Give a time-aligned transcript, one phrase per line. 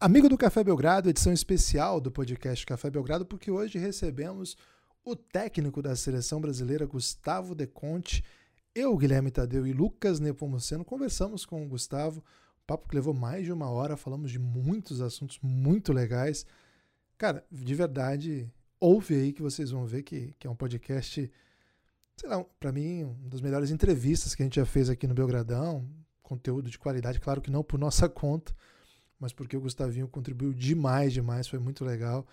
[0.00, 4.56] Amigo do Café Belgrado, edição especial do podcast Café Belgrado, porque hoje recebemos
[5.04, 8.22] o técnico da seleção brasileira, Gustavo De Conte.
[8.72, 12.20] Eu, Guilherme Tadeu e Lucas Nepomuceno conversamos com o Gustavo.
[12.20, 16.46] Um papo que levou mais de uma hora, falamos de muitos assuntos muito legais.
[17.16, 21.28] Cara, de verdade, ouve aí que vocês vão ver que, que é um podcast,
[22.16, 25.14] sei lá, para mim, uma das melhores entrevistas que a gente já fez aqui no
[25.14, 25.84] Belgradão.
[26.22, 28.54] Conteúdo de qualidade, claro que não por nossa conta
[29.18, 32.26] mas porque o Gustavinho contribuiu demais, demais, foi muito legal.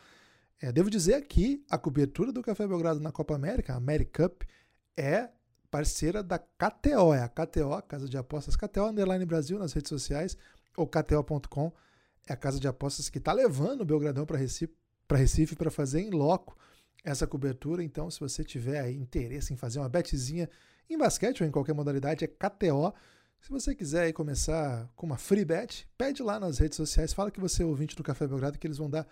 [0.62, 4.46] É, devo dizer aqui, a cobertura do Café Belgrado na Copa América, a Americup,
[4.96, 5.30] é
[5.70, 10.38] parceira da KTO, é a KTO, Casa de Apostas, KTO Underline Brasil nas redes sociais,
[10.78, 11.72] ou KTO.com,
[12.28, 16.10] é a casa de apostas que está levando o Belgradão para Recife para fazer em
[16.10, 16.58] loco
[17.04, 17.84] essa cobertura.
[17.84, 20.50] Então, se você tiver interesse em fazer uma betzinha
[20.90, 22.94] em basquete ou em qualquer modalidade, é KTO.
[23.46, 27.40] Se você quiser começar com uma free bet, pede lá nas redes sociais, fala que
[27.40, 29.08] você é ouvinte do Café Belgrado, que eles vão dar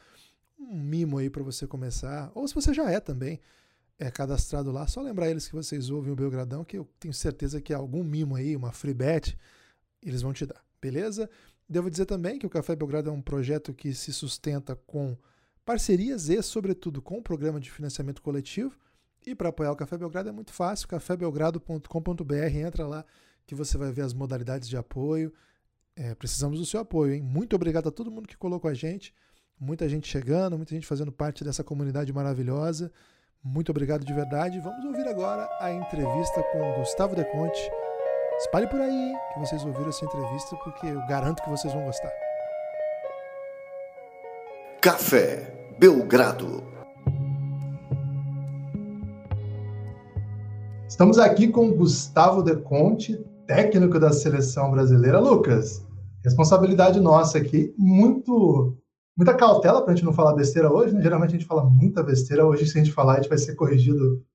[0.57, 2.31] um mimo aí para você começar.
[2.33, 3.39] Ou se você já é também
[3.99, 7.61] é cadastrado lá, só lembrar eles que vocês ouvem o Belgradão, que eu tenho certeza
[7.61, 9.37] que algum mimo aí, uma free bet,
[10.01, 11.29] eles vão te dar, beleza?
[11.69, 15.15] Devo dizer também que o Café Belgrado é um projeto que se sustenta com
[15.63, 18.75] parcerias e, sobretudo, com o programa de financiamento coletivo.
[19.27, 23.05] E para apoiar o Café Belgrado é muito fácil, cafébelgrado.com.br, entra lá
[23.45, 25.33] que você vai ver as modalidades de apoio.
[25.95, 27.21] É, precisamos do seu apoio, hein?
[27.21, 29.13] Muito obrigado a todo mundo que colocou a gente.
[29.59, 32.91] Muita gente chegando, muita gente fazendo parte dessa comunidade maravilhosa.
[33.43, 34.59] Muito obrigado de verdade.
[34.59, 37.61] Vamos ouvir agora a entrevista com Gustavo De Conte.
[38.39, 42.11] Espalhe por aí que vocês ouviram essa entrevista, porque eu garanto que vocês vão gostar.
[44.81, 46.63] Café Belgrado.
[50.87, 55.19] Estamos aqui com Gustavo De Conte, técnico da seleção brasileira.
[55.19, 55.85] Lucas,
[56.23, 58.75] responsabilidade nossa aqui, muito
[59.15, 61.01] muita cautela para a gente não falar besteira hoje, né?
[61.03, 63.53] Geralmente a gente fala muita besteira, hoje se a gente falar a gente vai ser
[63.53, 64.25] corrigido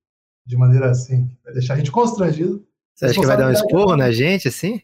[0.46, 2.64] de maneira assim, vai deixar a gente constrangido.
[2.94, 4.80] Você acha que vai dar um esporro na gente, assim?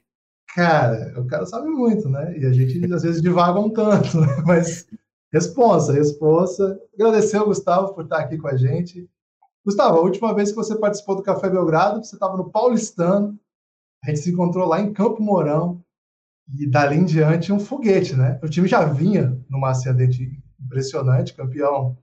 [0.52, 2.36] Cara, o cara sabe muito, né?
[2.36, 4.26] E a gente às vezes divaga um tanto, né?
[4.44, 4.86] Mas
[5.32, 6.76] responsa, responsa.
[6.94, 9.08] Agradecer ao Gustavo por estar aqui com a gente.
[9.64, 13.38] Gustavo, a última vez que você participou do Café Belgrado, você estava no Paulistano,
[14.04, 15.82] a gente se encontrou lá em Campo Mourão
[16.58, 18.38] e dali em diante um foguete, né?
[18.42, 21.96] O time já vinha numa ascendente impressionante, campeão.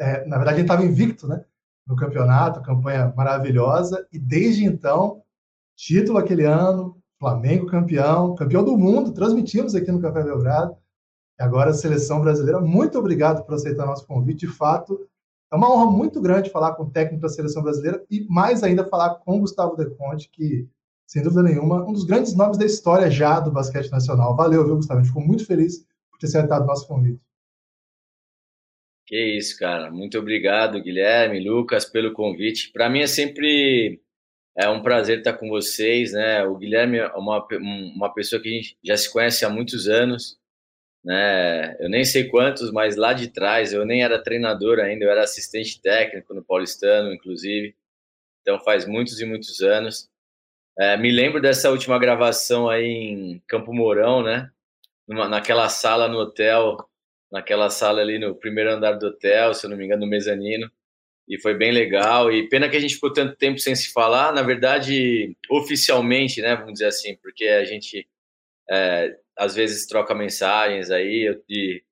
[0.00, 1.44] É, na verdade, gente estava invicto, né?
[1.86, 5.22] No campeonato, campanha maravilhosa e desde então
[5.76, 10.74] título aquele ano, Flamengo campeão, campeão do mundo, transmitimos aqui no Café Belgrado.
[11.38, 12.60] E agora a seleção brasileira.
[12.60, 14.46] Muito obrigado por aceitar nosso convite.
[14.46, 14.98] De fato,
[15.52, 18.88] é uma honra muito grande falar com o técnico da seleção brasileira e mais ainda
[18.88, 20.66] falar com Gustavo De Conte, que
[21.06, 24.36] sem dúvida nenhuma, um dos grandes nomes da história já do basquete nacional.
[24.36, 25.00] Valeu, viu, Gustavo?
[25.00, 27.20] A gente ficou muito feliz por ter aceitado o nosso convite.
[29.06, 29.90] Que isso, cara.
[29.90, 32.72] Muito obrigado, Guilherme, Lucas, pelo convite.
[32.72, 34.00] Para mim é sempre
[34.56, 36.44] é um prazer estar com vocês, né?
[36.44, 37.46] O Guilherme é uma,
[37.94, 40.38] uma pessoa que a gente já se conhece há muitos anos,
[41.04, 41.76] né?
[41.80, 45.22] Eu nem sei quantos, mas lá de trás eu nem era treinador ainda, eu era
[45.24, 47.74] assistente técnico no Paulistano, inclusive.
[48.42, 50.10] Então faz muitos e muitos anos.
[50.78, 54.50] É, me lembro dessa última gravação aí em Campo Mourão, né?
[55.06, 56.78] Numa, naquela sala no hotel,
[57.30, 60.70] naquela sala ali no primeiro andar do hotel, se eu não me engano, no mezanino.
[61.28, 62.32] E foi bem legal.
[62.32, 66.56] E pena que a gente ficou tanto tempo sem se falar, na verdade, oficialmente, né?
[66.56, 68.08] Vamos dizer assim, porque a gente
[68.70, 71.82] é, às vezes troca mensagens aí e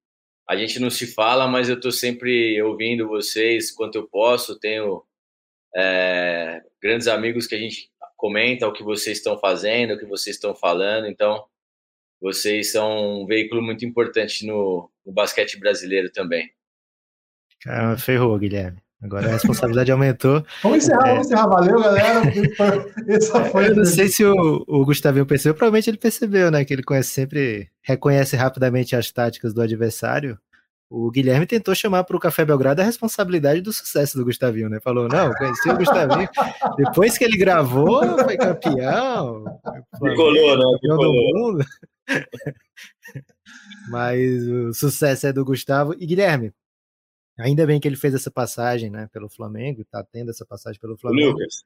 [0.49, 4.59] a gente não se fala, mas eu estou sempre ouvindo vocês quanto eu posso.
[4.59, 5.05] Tenho
[5.77, 10.37] é, grandes amigos que a gente comenta o que vocês estão fazendo, o que vocês
[10.37, 11.07] estão falando.
[11.07, 11.43] Então,
[12.21, 16.51] vocês são um veículo muito importante no, no basquete brasileiro também.
[17.63, 18.79] Caramba, ferrou, Guilherme.
[19.03, 20.45] Agora a responsabilidade aumentou.
[20.63, 21.11] Vamos encerrar, é...
[21.13, 21.49] vamos encerrar.
[21.49, 22.21] Valeu, galera.
[23.09, 26.63] Essa foi Eu não sei se o, o Gustavinho percebeu, provavelmente ele percebeu, né?
[26.67, 30.39] Que ele conhece sempre, reconhece rapidamente as táticas do adversário
[30.91, 34.81] o Guilherme tentou chamar para o Café Belgrado a responsabilidade do sucesso do Gustavinho, né?
[34.81, 36.29] Falou, não, conheci o Gustavinho.
[36.77, 39.45] Depois que ele gravou, foi campeão.
[40.03, 40.65] Bicolor, né?
[40.73, 41.65] Campeão do mundo.
[43.89, 45.95] Mas o sucesso é do Gustavo.
[45.97, 46.53] E Guilherme,
[47.39, 49.09] ainda bem que ele fez essa passagem, né?
[49.13, 51.39] Pelo Flamengo, tá tendo essa passagem pelo Flamengo.
[51.39, 51.63] Lucas,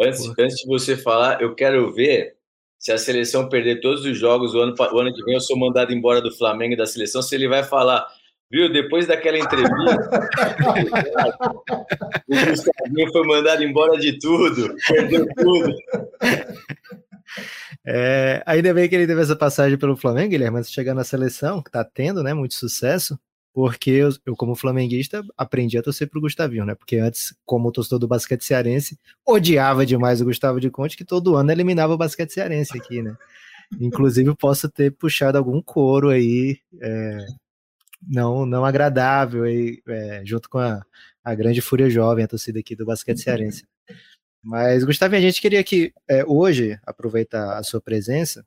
[0.00, 2.34] antes, antes de você falar, eu quero ver
[2.80, 5.56] se a seleção perder todos os jogos o ano, o ano que vem eu sou
[5.56, 8.04] mandado embora do Flamengo e da seleção, se ele vai falar
[8.50, 8.72] Viu?
[8.72, 9.74] Depois daquela entrevista,
[12.28, 15.74] o Gustavinho foi mandado embora de tudo, perdeu tudo.
[17.84, 21.62] É, ainda bem que ele teve essa passagem pelo Flamengo, Guilherme, mas chegar na seleção,
[21.62, 23.18] que tá tendo, né, muito sucesso,
[23.56, 26.74] porque eu, eu, como flamenguista, aprendi a torcer pro Gustavinho, né?
[26.74, 31.36] Porque antes, como torcedor do basquete cearense, odiava demais o Gustavo de Conte, que todo
[31.36, 33.16] ano eliminava o basquete cearense aqui, né?
[33.80, 37.16] Inclusive, posso ter puxado algum couro aí, é,
[38.02, 40.82] não, não agradável, aí, é, junto com a,
[41.24, 43.66] a grande Fúria Jovem, a torcida aqui do basquete cearense.
[44.42, 48.44] Mas, Gustavo, a gente queria que é, hoje aproveitar a sua presença,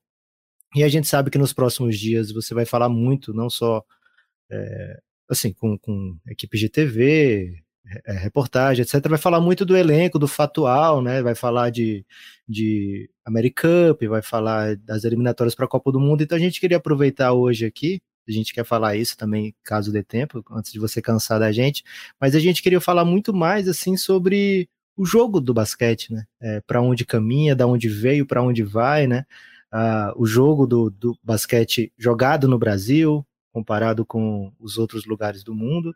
[0.76, 3.84] e a gente sabe que nos próximos dias você vai falar muito, não só
[4.52, 5.00] é,
[5.30, 7.64] assim, com, com equipes de TV,
[8.06, 9.08] é, reportagem, etc.
[9.08, 11.22] Vai falar muito do elenco, do fatual, né?
[11.22, 12.06] Vai falar de,
[12.48, 16.22] de Americup, vai falar das eliminatórias para a Copa do Mundo.
[16.22, 18.02] Então a gente queria aproveitar hoje aqui.
[18.30, 21.84] A gente quer falar isso também, caso dê tempo, antes de você cansar da gente.
[22.22, 26.26] Mas a gente queria falar muito mais assim sobre o jogo do basquete, né?
[26.40, 29.26] É, para onde caminha, da onde veio, para onde vai, né?
[29.72, 35.56] Ah, o jogo do, do basquete jogado no Brasil, comparado com os outros lugares do
[35.56, 35.96] mundo.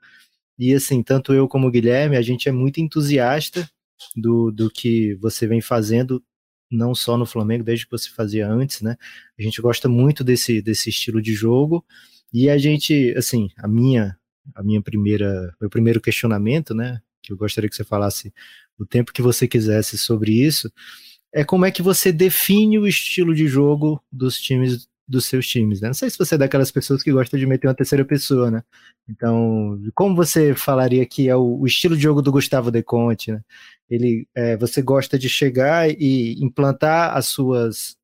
[0.58, 3.70] E assim, tanto eu como o Guilherme, a gente é muito entusiasta
[4.16, 6.24] do, do que você vem fazendo,
[6.72, 8.96] não só no Flamengo, desde que você fazia antes, né?
[9.38, 11.86] A gente gosta muito desse, desse estilo de jogo.
[12.34, 14.18] E a gente, assim, a minha,
[14.56, 17.00] a minha primeira, meu primeiro questionamento, né?
[17.22, 18.34] Que eu gostaria que você falasse
[18.78, 20.72] o tempo que você quisesse sobre isso,
[21.32, 25.82] é como é que você define o estilo de jogo dos times dos seus times,
[25.82, 25.88] né?
[25.90, 28.64] Não sei se você é daquelas pessoas que gostam de meter uma terceira pessoa, né?
[29.08, 33.32] Então, como você falaria que é o, o estilo de jogo do Gustavo De Conte,
[33.32, 33.42] né?
[33.90, 37.98] Ele, é, você gosta de chegar e implantar as suas,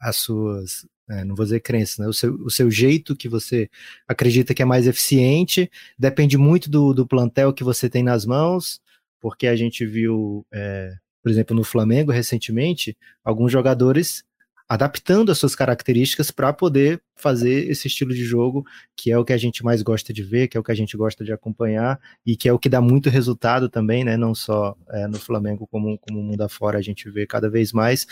[0.00, 2.06] as suas, é, não vou dizer crenças, né?
[2.06, 3.68] O seu, o seu jeito que você
[4.06, 8.80] acredita que é mais eficiente, depende muito do, do plantel que você tem nas mãos,
[9.20, 14.24] porque a gente viu, é, por exemplo, no Flamengo recentemente, alguns jogadores
[14.68, 18.64] adaptando as suas características para poder fazer esse estilo de jogo,
[18.96, 20.76] que é o que a gente mais gosta de ver, que é o que a
[20.76, 24.16] gente gosta de acompanhar e que é o que dá muito resultado também, né?
[24.16, 28.06] Não só é, no Flamengo, como, como mundo afora a gente vê cada vez mais.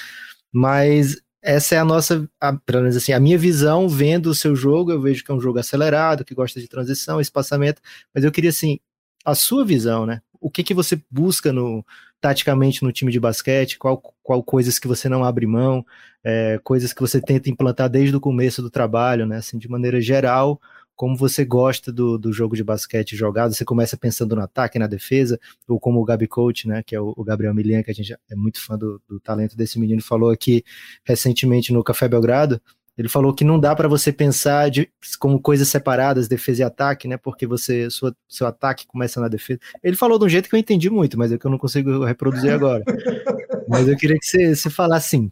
[0.53, 4.55] Mas essa é a nossa, a, pelo menos assim, a minha visão vendo o seu
[4.55, 7.81] jogo, eu vejo que é um jogo acelerado, que gosta de transição, espaçamento,
[8.15, 8.79] mas eu queria assim,
[9.25, 10.21] a sua visão, né?
[10.39, 11.83] O que que você busca no
[12.21, 15.87] taticamente no time de basquete, qual, qual coisas que você não abre mão,
[16.23, 19.39] é, coisas que você tenta implantar desde o começo do trabalho, né?
[19.39, 20.61] Assim, de maneira geral,
[20.99, 24.89] como você gosta do, do jogo de basquete jogado, você começa pensando no ataque, na
[24.89, 27.95] defesa, ou como o Gabi Coach, né, que é o, o Gabriel Milian, que a
[27.95, 30.65] gente é muito fã do, do talento desse menino, falou aqui
[31.05, 32.61] recentemente no Café Belgrado,
[32.99, 34.91] ele falou que não dá para você pensar de,
[35.21, 37.17] como coisas separadas, defesa e ataque, né?
[37.17, 39.61] Porque você sua, seu ataque começa na defesa.
[39.85, 42.05] Ele falou de um jeito que eu entendi muito, mas é que eu não consigo
[42.05, 42.83] reproduzir agora.
[43.71, 45.31] mas eu queria que você, você falasse assim.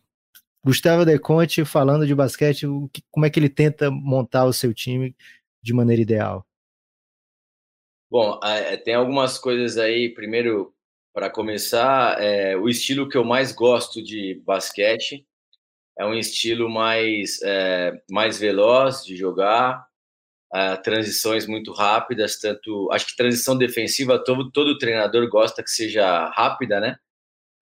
[0.64, 2.66] Gustavo De Conte falando de basquete,
[3.10, 5.14] como é que ele tenta montar o seu time
[5.66, 6.46] de maneira ideal?
[8.08, 10.14] Bom, é, tem algumas coisas aí.
[10.14, 10.72] Primeiro,
[11.12, 15.26] para começar, é, o estilo que eu mais gosto de basquete
[15.98, 19.84] é um estilo mais, é, mais veloz de jogar,
[20.54, 26.28] é, transições muito rápidas, tanto acho que transição defensiva todo, todo treinador gosta que seja
[26.30, 26.96] rápida, né?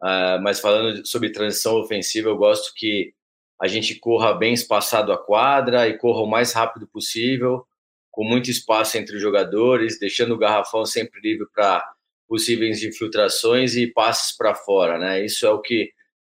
[0.04, 3.14] É, mas falando sobre transição ofensiva, eu gosto que
[3.60, 7.66] a gente corra bem espaçado a quadra e corra o mais rápido possível,
[8.14, 11.85] com muito espaço entre os jogadores, deixando o garrafão sempre livre para
[12.28, 15.25] possíveis infiltrações e passes para fora, né?
[15.25, 15.90] Isso é o que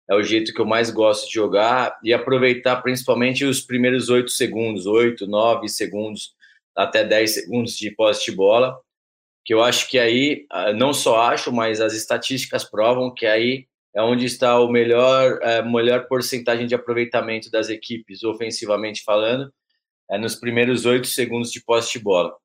[0.08, 4.30] é o jeito que eu mais gosto de jogar e aproveitar principalmente os primeiros oito
[4.30, 6.34] segundos, oito, nove segundos,
[6.76, 8.78] até dez segundos de posse de bola,
[9.44, 13.66] que eu acho que aí, ah, não só acho, mas as estatísticas provam que aí
[13.94, 19.52] é onde está o melhor, é, melhor porcentagem de aproveitamento das equipes, ofensivamente falando,
[20.12, 22.36] é nos primeiros oito segundos de posse de bola.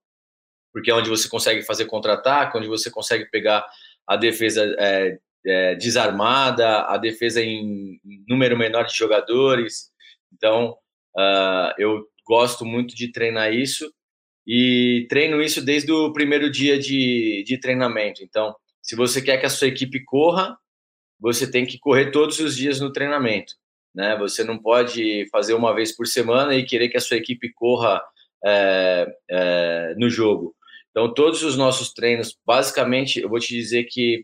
[0.72, 3.66] Porque é onde você consegue fazer contra-ataque, onde você consegue pegar
[4.08, 9.92] a defesa é, é, desarmada, a defesa em número menor de jogadores.
[10.34, 10.78] Então,
[11.18, 13.92] uh, eu gosto muito de treinar isso
[14.46, 18.24] e treino isso desde o primeiro dia de, de treinamento.
[18.24, 20.58] Então, se você quer que a sua equipe corra,
[21.20, 23.54] você tem que correr todos os dias no treinamento.
[23.98, 24.16] Né?
[24.20, 28.00] Você não pode fazer uma vez por semana e querer que a sua equipe corra
[28.46, 30.56] é, é, no jogo.
[30.92, 34.24] Então, todos os nossos treinos, basicamente, eu vou te dizer que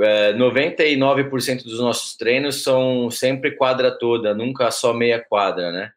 [0.00, 5.90] é, 99% dos nossos treinos são sempre quadra toda, nunca só meia quadra, né?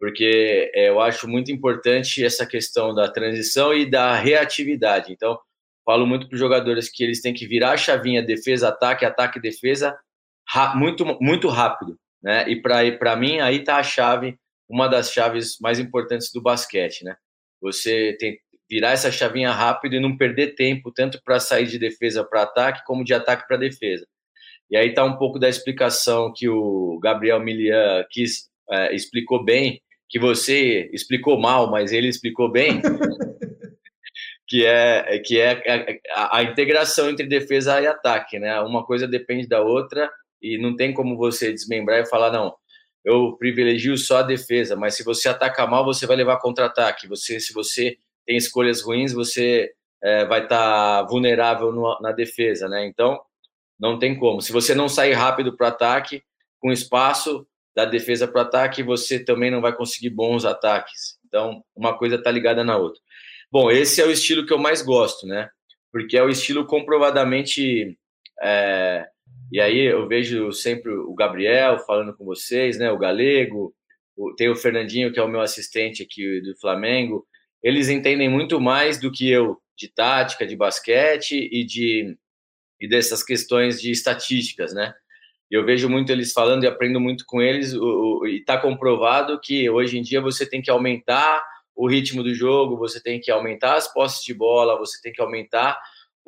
[0.00, 5.12] Porque é, eu acho muito importante essa questão da transição e da reatividade.
[5.12, 5.38] Então,
[5.84, 9.40] falo muito para os jogadores que eles têm que virar a chavinha defesa, ataque, ataque,
[9.40, 9.96] defesa,
[10.74, 11.96] muito, muito rápido.
[12.22, 12.48] Né?
[12.48, 17.16] E para mim aí tá a chave, uma das chaves mais importantes do basquete, né?
[17.60, 18.38] Você tem
[18.70, 22.84] virar essa chavinha rápido e não perder tempo tanto para sair de defesa para ataque
[22.84, 24.06] como de ataque para defesa.
[24.70, 29.80] E aí tá um pouco da explicação que o Gabriel Milian quis é, explicou bem,
[30.10, 32.82] que você explicou mal, mas ele explicou bem.
[34.46, 38.58] que é que é a, a, integração entre defesa e ataque, né?
[38.60, 42.54] Uma coisa depende da outra e não tem como você desmembrar e falar não,
[43.04, 47.08] eu privilegio só a defesa, mas se você ataca mal, você vai levar contra-ataque.
[47.08, 52.68] Você, se você tem escolhas ruins, você é, vai estar tá vulnerável no, na defesa,
[52.68, 52.86] né?
[52.86, 53.18] Então
[53.78, 54.42] não tem como.
[54.42, 56.22] Se você não sair rápido para ataque,
[56.60, 61.18] com espaço da defesa para ataque, você também não vai conseguir bons ataques.
[61.26, 63.00] Então uma coisa está ligada na outra.
[63.50, 65.48] Bom, esse é o estilo que eu mais gosto, né?
[65.90, 67.98] Porque é o estilo comprovadamente.
[68.42, 69.08] É...
[69.50, 72.90] E aí eu vejo sempre o Gabriel falando com vocês, né?
[72.90, 73.74] O Galego,
[74.16, 74.34] o...
[74.34, 77.26] tem o Fernandinho, que é o meu assistente aqui do Flamengo.
[77.62, 82.16] Eles entendem muito mais do que eu de tática, de basquete e de
[82.80, 84.94] e dessas questões de estatísticas, né?
[85.50, 89.40] Eu vejo muito eles falando e aprendo muito com eles, o, o, e está comprovado
[89.40, 91.42] que hoje em dia você tem que aumentar
[91.74, 95.22] o ritmo do jogo, você tem que aumentar as posses de bola, você tem que
[95.22, 95.78] aumentar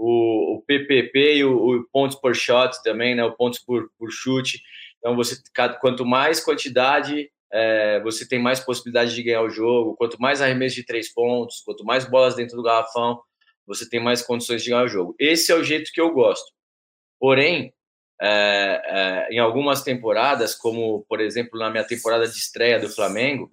[0.00, 3.22] o, o PPP e o, o, pontos por shot também, né?
[3.22, 4.62] O pontos por, por chute.
[4.98, 5.36] Então, você
[5.80, 9.94] quanto mais quantidade, é, você tem mais possibilidade de ganhar o jogo.
[9.96, 13.20] Quanto mais arremesso de três pontos, quanto mais bolas dentro do garrafão,
[13.66, 15.14] você tem mais condições de ganhar o jogo.
[15.18, 16.50] Esse é o jeito que eu gosto.
[17.18, 17.74] Porém,
[18.22, 23.50] é, é, em algumas temporadas, como por exemplo na minha temporada de estreia do Flamengo,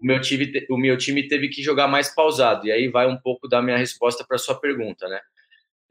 [0.00, 2.66] o meu time, o meu time teve que jogar mais pausado.
[2.66, 5.20] E aí vai um pouco da minha resposta para sua pergunta, né?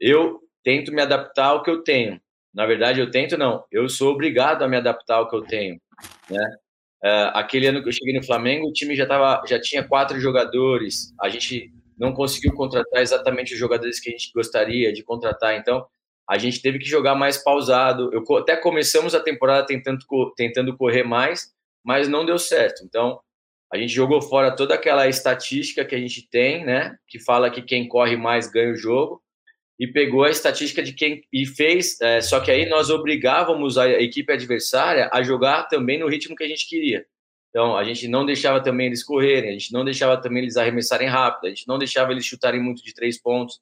[0.00, 2.20] Eu tento me adaptar ao que eu tenho.
[2.54, 3.64] Na verdade, eu tento não.
[3.70, 5.80] Eu sou obrigado a me adaptar ao que eu tenho,
[6.28, 6.56] né?
[7.02, 10.20] Uh, aquele ano que eu cheguei no Flamengo, o time já tava, já tinha quatro
[10.20, 11.14] jogadores.
[11.20, 15.56] A gente não conseguiu contratar exatamente os jogadores que a gente gostaria de contratar.
[15.56, 15.86] Então,
[16.28, 18.10] a gente teve que jogar mais pausado.
[18.12, 19.98] Eu até começamos a temporada tentando,
[20.36, 21.52] tentando correr mais,
[21.84, 22.84] mas não deu certo.
[22.84, 23.20] Então,
[23.72, 26.96] a gente jogou fora toda aquela estatística que a gente tem, né?
[27.08, 29.22] Que fala que quem corre mais ganha o jogo.
[29.80, 31.98] E pegou a estatística de quem e fez.
[32.02, 36.44] É, só que aí nós obrigávamos a equipe adversária a jogar também no ritmo que
[36.44, 37.06] a gente queria.
[37.48, 41.08] Então, a gente não deixava também eles correrem, a gente não deixava também eles arremessarem
[41.08, 43.58] rápido, a gente não deixava eles chutarem muito de três pontos.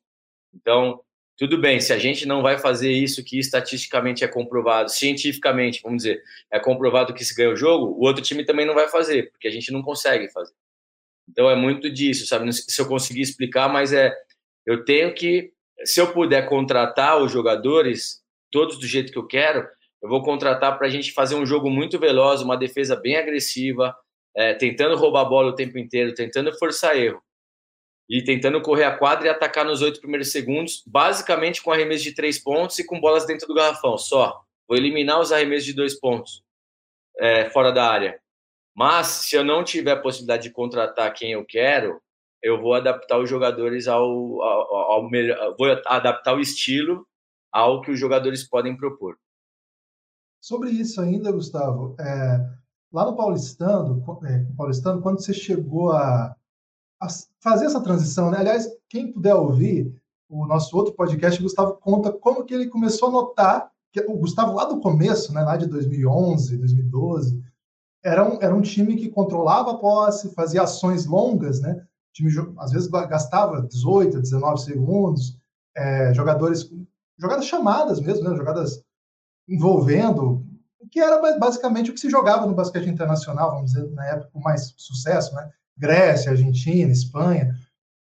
[0.52, 1.00] Então,
[1.38, 6.02] tudo bem, se a gente não vai fazer isso que estatisticamente é comprovado, cientificamente, vamos
[6.02, 6.20] dizer,
[6.50, 9.46] é comprovado que se ganha o jogo, o outro time também não vai fazer, porque
[9.46, 10.52] a gente não consegue fazer.
[11.28, 12.44] Então é muito disso, sabe?
[12.44, 14.12] Não sei se eu conseguir explicar, mas é
[14.66, 15.52] eu tenho que,
[15.85, 18.20] se eu puder contratar os jogadores
[18.50, 19.66] todos do jeito que eu quero,
[20.02, 23.94] eu vou contratar para a gente fazer um jogo muito veloz, uma defesa bem agressiva,
[24.37, 27.23] é, tentando roubar a bola o tempo inteiro, tentando forçar erro
[28.08, 32.14] e tentando correr a quadra e atacar nos oito primeiros segundos, basicamente com arremesso de
[32.14, 34.40] três pontos e com bolas dentro do garrafão, só.
[34.66, 36.42] Vou eliminar os arremessos de dois pontos
[37.18, 38.18] é, fora da área.
[38.75, 42.00] Mas, se eu não tiver a possibilidade de contratar quem eu quero,
[42.42, 47.07] eu vou adaptar os jogadores ao, ao, ao melhor, vou adaptar o estilo
[47.52, 49.16] ao que os jogadores podem propor.
[50.40, 52.38] Sobre isso ainda, Gustavo, é,
[52.92, 56.35] lá no Paulistano, é, Paulistano, quando você chegou a
[57.40, 58.38] fazer essa transição, né?
[58.38, 59.95] Aliás, quem puder ouvir
[60.28, 64.54] o nosso outro podcast, Gustavo conta como que ele começou a notar que o Gustavo
[64.54, 67.42] lá do começo, né, lá de 2011, 2012,
[68.04, 71.85] era um, era um time que controlava a posse, fazia ações longas, né?
[72.18, 75.38] Time às vezes gastava 18, 19 segundos,
[75.76, 76.68] é, jogadores
[77.16, 78.37] jogadas chamadas mesmo, né?
[78.37, 78.82] Jogadas
[79.48, 80.44] envolvendo
[80.90, 84.40] que era basicamente o que se jogava no basquete internacional, vamos dizer, na época com
[84.40, 85.48] mais sucesso, né?
[85.76, 87.54] Grécia, Argentina, Espanha.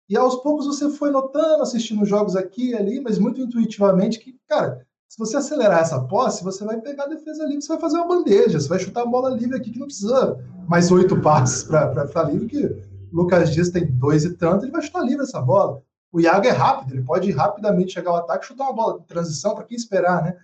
[0.07, 4.39] E aos poucos você foi notando, assistindo jogos aqui e ali, mas muito intuitivamente que,
[4.47, 7.97] cara, se você acelerar essa posse, você vai pegar a defesa livre, você vai fazer
[7.97, 11.63] uma bandeja, você vai chutar a bola livre aqui que não precisa mais oito passes
[11.63, 15.81] para livre, que Lucas Dias tem dois e tanto, ele vai chutar livre essa bola.
[16.11, 19.07] O Iago é rápido, ele pode rapidamente chegar ao ataque e chutar uma bola de
[19.07, 20.37] transição, para quem esperar, né?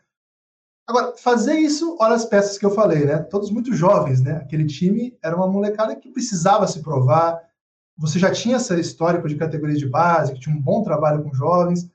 [0.87, 3.19] Agora, fazer isso, olha as peças que eu falei, né?
[3.19, 4.37] Todos muito jovens, né?
[4.37, 7.39] Aquele time era uma molecada que precisava se provar.
[7.95, 11.31] Você já tinha essa histórico de categoria de base, que tinha um bom trabalho com
[11.31, 11.87] jovens.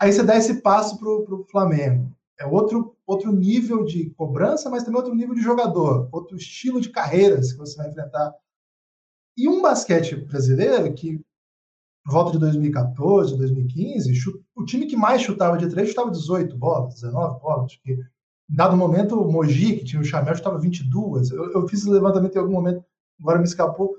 [0.00, 2.10] Aí você dá esse passo para o Flamengo.
[2.40, 6.88] É outro, outro nível de cobrança, mas também outro nível de jogador, outro estilo de
[6.88, 8.34] carreiras que você vai enfrentar.
[9.38, 11.20] E um basquete brasileiro que,
[12.04, 14.12] por volta de 2014, 2015,
[14.56, 17.76] o time que mais chutava de três chutava 18 bolas, 19 bolas.
[17.76, 17.96] Que
[18.48, 21.30] dado momento, o Mogi, que tinha o Chamel, estava 22.
[21.30, 22.84] Eu, eu fiz o levantamento em algum momento,
[23.20, 23.94] agora me escapou.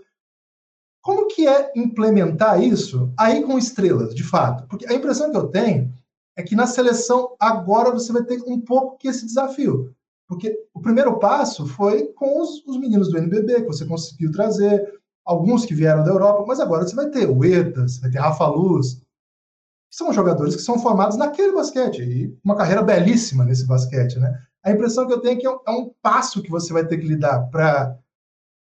[1.02, 4.68] Como que é implementar isso aí com estrelas, de fato?
[4.68, 5.94] Porque a impressão que eu tenho
[6.36, 9.96] é que na seleção agora você vai ter um pouco que esse desafio.
[10.28, 14.99] Porque o primeiro passo foi com os, os meninos do NBB, que você conseguiu trazer,
[15.30, 18.48] alguns que vieram da Europa, mas agora você vai ter o Etas, vai ter Rafa
[18.48, 24.18] Luz, que são jogadores que são formados naquele basquete, e uma carreira belíssima nesse basquete,
[24.18, 24.42] né?
[24.64, 26.84] A impressão que eu tenho é que é um, é um passo que você vai
[26.84, 27.96] ter que lidar para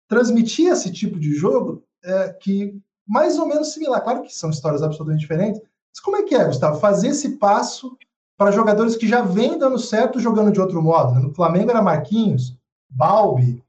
[0.09, 4.01] transmitir esse tipo de jogo é, que mais ou menos similar.
[4.01, 7.99] Claro que são histórias absolutamente diferentes, mas como é que é, Gustavo, fazer esse passo
[8.39, 11.15] para jogadores que já vêm dando certo jogando de outro modo.
[11.15, 11.21] Né?
[11.21, 12.57] No Flamengo era Marquinhos,
[12.89, 13.61] Balbi,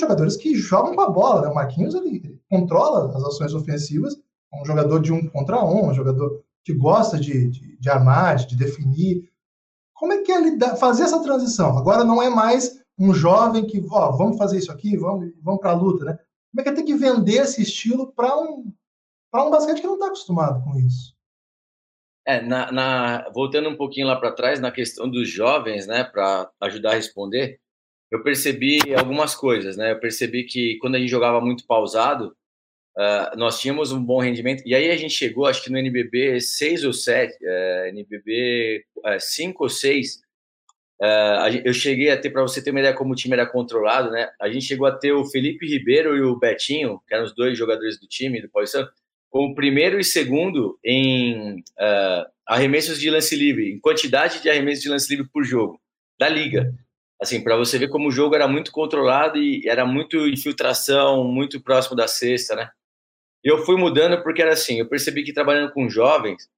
[0.00, 1.42] jogadores que jogam com a bola.
[1.42, 1.48] Né?
[1.48, 4.14] O Marquinhos ele controla as ações ofensivas,
[4.52, 8.36] é um jogador de um contra um, um jogador que gosta de, de, de armar,
[8.36, 9.30] de definir.
[9.94, 11.76] Como é que é lidar, fazer essa transição?
[11.76, 15.70] Agora não é mais um jovem que, ó, vamos fazer isso aqui, vamos, vamos para
[15.70, 16.18] a luta, né?
[16.50, 18.72] Como é que é ter que vender esse estilo para um,
[19.34, 21.14] um basquete que não está acostumado com isso?
[22.26, 26.48] É, na, na, voltando um pouquinho lá para trás, na questão dos jovens, né, para
[26.60, 27.58] ajudar a responder,
[28.12, 29.92] eu percebi algumas coisas, né?
[29.92, 32.36] Eu percebi que quando a gente jogava muito pausado,
[32.98, 34.62] uh, nós tínhamos um bom rendimento.
[34.66, 38.84] E aí a gente chegou, acho que no NBB 6 ou 7, uh, NBB
[39.18, 40.16] 5 ou 6,
[41.00, 44.10] uh, eu cheguei a ter, para você ter uma ideia como o time era controlado,
[44.10, 44.28] né?
[44.38, 47.56] A gente chegou a ter o Felipe Ribeiro e o Betinho, que eram os dois
[47.56, 48.90] jogadores do time, do Paulistano,
[49.30, 54.90] como primeiro e segundo em uh, arremessos de lance livre, em quantidade de arremessos de
[54.90, 55.80] lance livre por jogo
[56.20, 56.70] da liga.
[57.22, 61.62] Assim, para você ver como o jogo era muito controlado e era muito infiltração, muito
[61.62, 62.68] próximo da cesta, né?
[63.44, 66.48] Eu fui mudando porque era assim, eu percebi que trabalhando com jovens,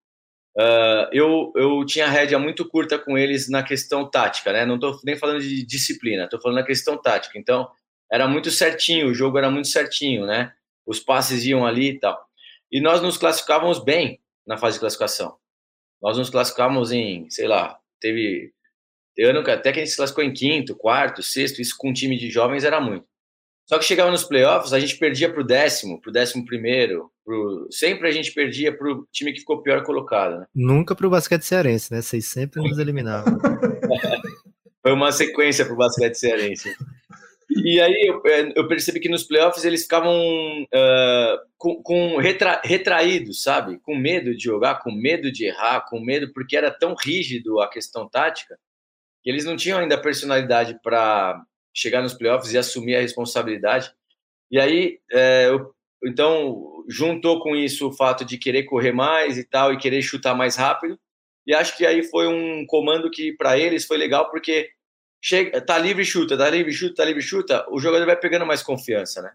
[0.56, 4.64] uh, eu, eu tinha rédea muito curta com eles na questão tática, né?
[4.64, 7.38] Não estou nem falando de disciplina, estou falando na questão tática.
[7.38, 7.68] Então,
[8.10, 10.54] era muito certinho, o jogo era muito certinho, né?
[10.86, 12.18] Os passes iam ali e tal.
[12.72, 15.36] E nós nos classificávamos bem na fase de classificação.
[16.00, 18.53] Nós nos classificávamos em, sei lá, teve
[19.22, 21.92] ano que até que a gente se classificou em quinto, quarto, sexto, isso com um
[21.92, 23.06] time de jovens era muito.
[23.66, 27.10] Só que chegava nos playoffs, a gente perdia para o décimo, para o décimo primeiro,
[27.24, 27.66] pro...
[27.70, 30.40] sempre a gente perdia para o time que ficou pior colocado.
[30.40, 30.46] Né?
[30.54, 32.02] Nunca para o basquete cearense, né?
[32.02, 33.38] Vocês sempre nos eliminavam.
[34.82, 36.74] Foi uma sequência para o basquete cearense.
[37.50, 42.60] E aí eu, é, eu, percebi que nos playoffs eles ficavam uh, com, com retra,
[42.64, 43.78] retraídos, sabe?
[43.78, 47.68] Com medo de jogar, com medo de errar, com medo, porque era tão rígido a
[47.68, 48.58] questão tática,
[49.24, 51.42] que eles não tinham ainda personalidade para
[51.74, 53.90] chegar nos playoffs e assumir a responsabilidade.
[54.50, 59.44] E aí, é, eu, então, juntou com isso o fato de querer correr mais e
[59.44, 61.00] tal, e querer chutar mais rápido.
[61.46, 64.70] E acho que aí foi um comando que para eles foi legal, porque
[65.22, 68.62] chega, tá livre chuta, tá livre chuta, tá livre chuta, o jogador vai pegando mais
[68.62, 69.32] confiança, né?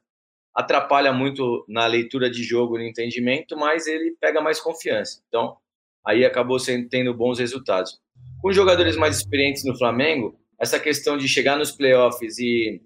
[0.56, 5.22] Atrapalha muito na leitura de jogo, no entendimento, mas ele pega mais confiança.
[5.28, 5.58] Então,
[6.06, 8.00] aí acabou sendo, tendo bons resultados.
[8.42, 12.82] Com jogadores mais experientes no Flamengo, essa questão de chegar nos playoffs e,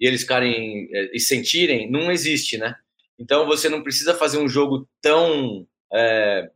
[0.00, 2.74] e eles ficarem eh, e sentirem, não existe, né?
[3.18, 6.50] Então você não precisa fazer um jogo tão é,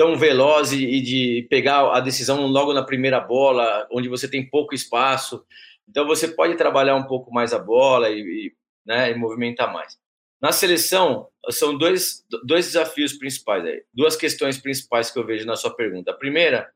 [0.00, 4.74] tão veloz e, de pegar a decisão logo na primeira bola, onde você tem pouco
[4.74, 5.44] espaço.
[5.86, 8.52] Então você pode trabalhar um pouco mais a bola e, e,
[8.86, 9.98] né, e movimentar mais.
[10.40, 15.56] Na seleção, são dois, dois desafios principais, aí, duas questões principais que eu vejo na
[15.56, 16.10] sua pergunta.
[16.10, 16.70] A primeira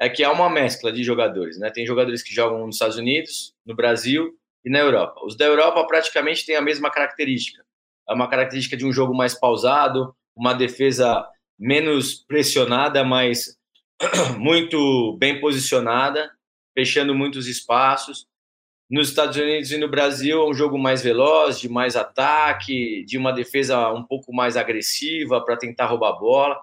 [0.00, 1.58] é que há uma mescla de jogadores.
[1.58, 1.70] Né?
[1.70, 4.32] Tem jogadores que jogam nos Estados Unidos, no Brasil
[4.64, 5.20] e na Europa.
[5.24, 7.64] Os da Europa praticamente têm a mesma característica.
[8.08, 11.26] É uma característica de um jogo mais pausado, uma defesa
[11.58, 13.58] menos pressionada, mas
[14.38, 16.30] muito bem posicionada,
[16.76, 18.26] fechando muitos espaços.
[18.90, 23.18] Nos Estados Unidos e no Brasil é um jogo mais veloz, de mais ataque, de
[23.18, 26.60] uma defesa um pouco mais agressiva para tentar roubar a bola.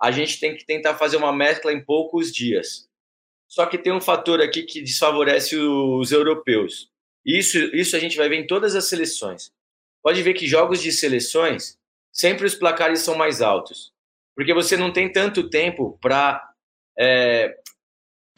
[0.00, 2.88] A gente tem que tentar fazer uma mescla em poucos dias.
[3.46, 6.90] Só que tem um fator aqui que desfavorece os europeus.
[7.24, 9.52] Isso, isso a gente vai ver em todas as seleções.
[10.02, 11.78] Pode ver que jogos de seleções
[12.10, 13.92] sempre os placares são mais altos
[14.40, 16.42] porque você não tem tanto tempo para
[16.98, 17.59] é,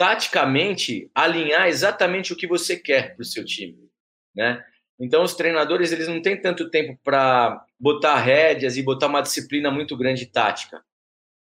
[0.03, 3.89] taticamente alinhar exatamente o que você quer para o seu time,
[4.35, 4.61] né?
[4.99, 9.71] Então os treinadores eles não têm tanto tempo para botar rédeas e botar uma disciplina
[9.71, 10.83] muito grande tática,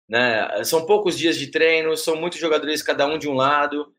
[0.06, 0.62] né?
[0.62, 3.94] São poucos dias de treino, são muitos jogadores cada um de um lado.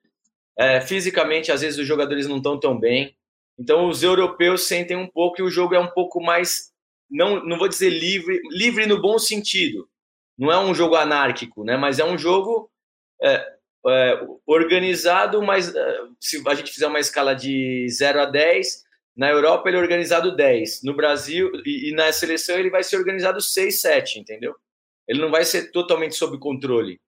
[0.56, 3.17] É, fisicamente às vezes os jogadores não estão tão bem.
[3.58, 6.71] Então os europeus sentem um pouco e o jogo é um pouco mais
[7.10, 9.89] não não vou dizer livre, livre no bom sentido,
[10.38, 11.76] não é um jogo anárquico, né?
[11.78, 12.69] Mas é um jogo
[13.24, 18.84] é, é, organizado, mas é, se a gente fizer uma escala de 0 a 10,
[19.15, 22.98] na Europa ele é organizado 10, no Brasil e, e na seleção ele vai ser
[22.98, 24.56] organizado 6, 7, entendeu?
[25.08, 27.00] Ele não vai ser totalmente sob controle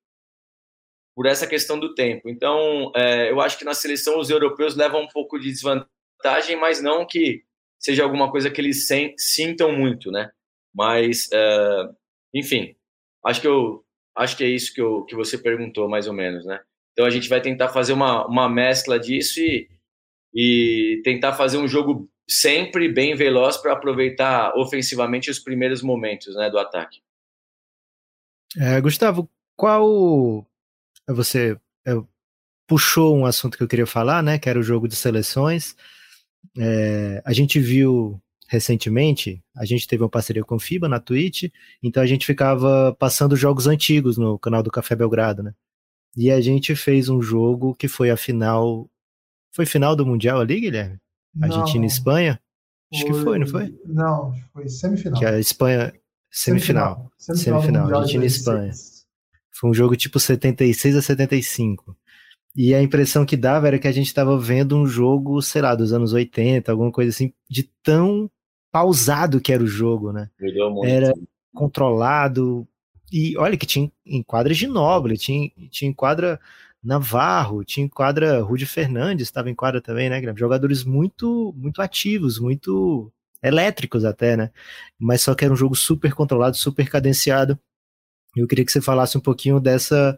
[1.16, 2.28] por essa questão do tempo.
[2.28, 6.82] Então, é, eu acho que na seleção os europeus levam um pouco de desvantagem, mas
[6.82, 7.44] não que
[7.80, 10.32] seja alguma coisa que eles sintam muito, né?
[10.74, 11.90] Mas, é,
[12.34, 12.76] enfim,
[13.26, 16.45] acho que eu acho que é isso que, eu, que você perguntou, mais ou menos,
[16.45, 16.60] né?
[16.91, 19.67] Então a gente vai tentar fazer uma, uma mescla disso e,
[20.34, 26.49] e tentar fazer um jogo sempre bem veloz para aproveitar ofensivamente os primeiros momentos né,
[26.49, 27.02] do ataque.
[28.58, 30.45] É, Gustavo, qual
[31.08, 31.93] você é,
[32.67, 34.38] puxou um assunto que eu queria falar, né?
[34.38, 35.76] Que era o jogo de seleções.
[36.58, 38.21] É, a gente viu
[38.54, 41.46] recentemente, a gente teve uma parceria com o FIBA na Twitch,
[41.82, 45.54] então a gente ficava passando jogos antigos no canal do Café Belgrado, né?
[46.16, 48.88] E a gente fez um jogo que foi a final.
[49.52, 51.00] Foi final do Mundial ali, Guilherme?
[51.42, 52.39] Argentina e Espanha?
[52.94, 53.76] Acho que foi, não foi?
[53.88, 55.20] Não, foi semifinal.
[55.20, 55.94] Que a Espanha.
[56.30, 57.12] Semifinal.
[57.18, 57.62] Semifinal.
[57.62, 58.72] semifinal Argentina e Espanha.
[59.52, 61.98] Foi um jogo tipo 76 a 75.
[62.56, 65.74] E a impressão que dava era que a gente estava vendo um jogo, sei lá,
[65.74, 68.30] dos anos 80, alguma coisa assim, de tão
[68.74, 70.32] pausado que era o jogo, né?
[70.90, 71.14] Era
[71.54, 72.68] controlado.
[73.12, 76.40] E olha que tinha enquadra de Noble, tinha, tinha enquadra
[76.84, 80.40] Navarro, tinha enquadra Rudy Fernandes, estava em quadra também, né, Guilherme?
[80.40, 84.50] Jogadores muito, muito ativos, muito elétricos até, né?
[85.00, 87.60] Mas só que era um jogo super controlado, super cadenciado.
[88.36, 90.18] Eu queria que você falasse um pouquinho dessa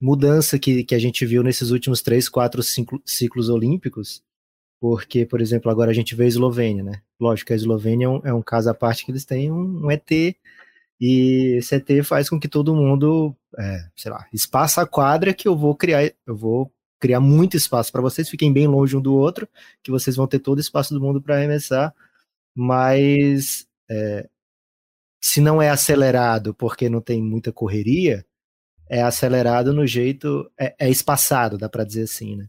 [0.00, 2.62] mudança que, que a gente viu nesses últimos três, quatro
[3.04, 4.22] ciclos olímpicos,
[4.82, 7.02] porque, por exemplo, agora a gente vê a Eslovênia, né?
[7.20, 9.90] Lógico a Eslovênia é um, é um caso à parte que eles têm um, um,
[9.92, 10.10] ET,
[11.00, 15.46] e esse ET faz com que todo mundo, é, sei lá, espaça a quadra que
[15.46, 16.68] eu vou criar, eu vou
[16.98, 19.48] criar muito espaço para vocês, fiquem bem longe um do outro,
[19.84, 21.94] que vocês vão ter todo o espaço do mundo para arremessar,
[22.52, 24.28] mas é,
[25.20, 28.26] se não é acelerado porque não tem muita correria,
[28.90, 32.48] é acelerado no jeito, é, é espaçado, dá para dizer assim, né?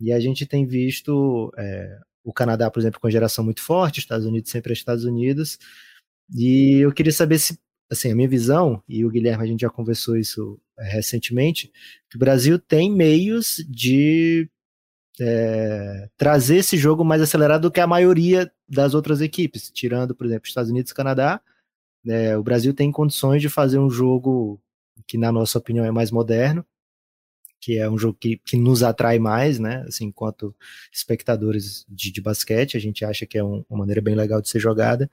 [0.00, 4.26] E a gente tem visto é, o Canadá, por exemplo, com geração muito forte, Estados
[4.26, 5.58] Unidos sempre é Estados Unidos,
[6.34, 7.58] e eu queria saber se,
[7.90, 11.70] assim, a minha visão, e o Guilherme, a gente já conversou isso é, recentemente,
[12.10, 14.50] que o Brasil tem meios de
[15.20, 20.26] é, trazer esse jogo mais acelerado do que a maioria das outras equipes, tirando, por
[20.26, 21.40] exemplo, Estados Unidos e Canadá,
[22.06, 24.60] é, o Brasil tem condições de fazer um jogo
[25.06, 26.64] que na nossa opinião é mais moderno,
[27.66, 29.84] que é um jogo que, que nos atrai mais, né?
[29.88, 30.54] Assim, enquanto
[30.92, 34.48] espectadores de, de basquete, a gente acha que é um, uma maneira bem legal de
[34.48, 35.10] ser jogada.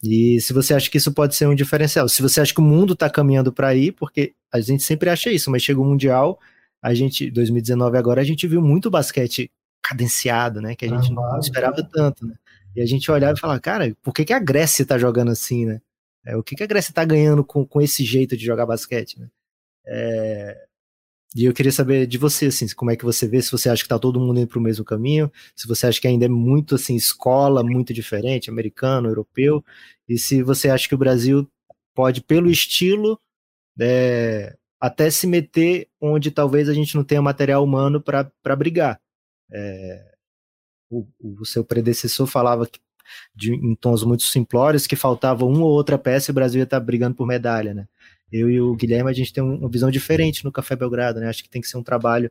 [0.00, 2.62] E se você acha que isso pode ser um diferencial, se você acha que o
[2.62, 6.38] mundo está caminhando para aí, porque a gente sempre acha isso, mas chega o Mundial,
[6.80, 9.50] a gente, 2019 agora, a gente viu muito basquete
[9.82, 10.76] cadenciado, né?
[10.76, 12.36] Que a gente ah, não esperava tanto, né?
[12.76, 15.66] E a gente olhava e falava, cara, por que, que a Grécia está jogando assim,
[15.66, 15.80] né?
[16.24, 19.18] É, o que, que a Grécia está ganhando com, com esse jeito de jogar basquete,
[19.18, 19.26] né?
[19.84, 20.69] É,
[21.34, 23.82] e eu queria saber de você, assim, como é que você vê, se você acha
[23.82, 26.28] que está todo mundo indo para o mesmo caminho, se você acha que ainda é
[26.28, 29.64] muito, assim, escola, muito diferente, americano, europeu,
[30.08, 31.48] e se você acha que o Brasil
[31.94, 33.20] pode, pelo estilo,
[33.78, 39.00] é, até se meter onde talvez a gente não tenha material humano para brigar.
[39.52, 40.14] É,
[40.90, 42.80] o, o, seu predecessor falava que
[43.34, 46.64] de, em tons muito simplórios, que faltava uma ou outra peça e o Brasil ia
[46.64, 47.88] estar tá brigando por medalha, né?
[48.32, 51.28] Eu e o Guilherme, a gente tem uma visão diferente no Café Belgrado, né?
[51.28, 52.30] Acho que tem que ser um trabalho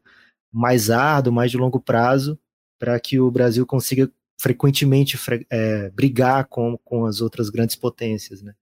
[0.51, 2.39] mais árduo, mais de longo prazo,
[2.79, 5.17] para que o Brasil consiga frequentemente
[5.49, 8.53] é, brigar com, com as outras grandes potências, né?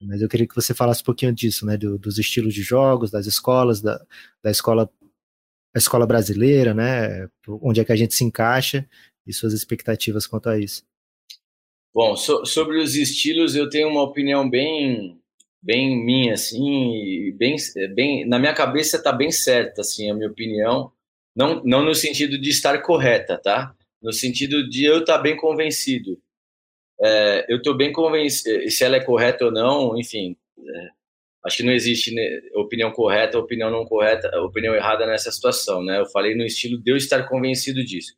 [0.00, 1.76] Mas eu queria que você falasse um pouquinho disso, né?
[1.76, 4.00] Do, dos estilos de jogos, das escolas, da,
[4.42, 4.88] da escola,
[5.74, 7.28] a escola brasileira, né?
[7.46, 8.88] Onde é que a gente se encaixa
[9.26, 10.82] e suas expectativas quanto a isso.
[11.94, 15.20] Bom, so, sobre os estilos, eu tenho uma opinião bem,
[15.68, 17.54] bem minha, assim, bem,
[17.94, 20.90] bem, na minha cabeça está bem certa, assim, a minha opinião,
[21.36, 23.74] não, não no sentido de estar correta, tá?
[24.00, 26.18] No sentido de eu estar tá bem convencido.
[27.02, 30.88] É, eu estou bem convencido, se ela é correta ou não, enfim, é,
[31.44, 32.22] acho que não existe né,
[32.54, 36.00] opinião correta, opinião não correta, opinião errada nessa situação, né?
[36.00, 38.14] Eu falei no estilo de eu estar convencido disso.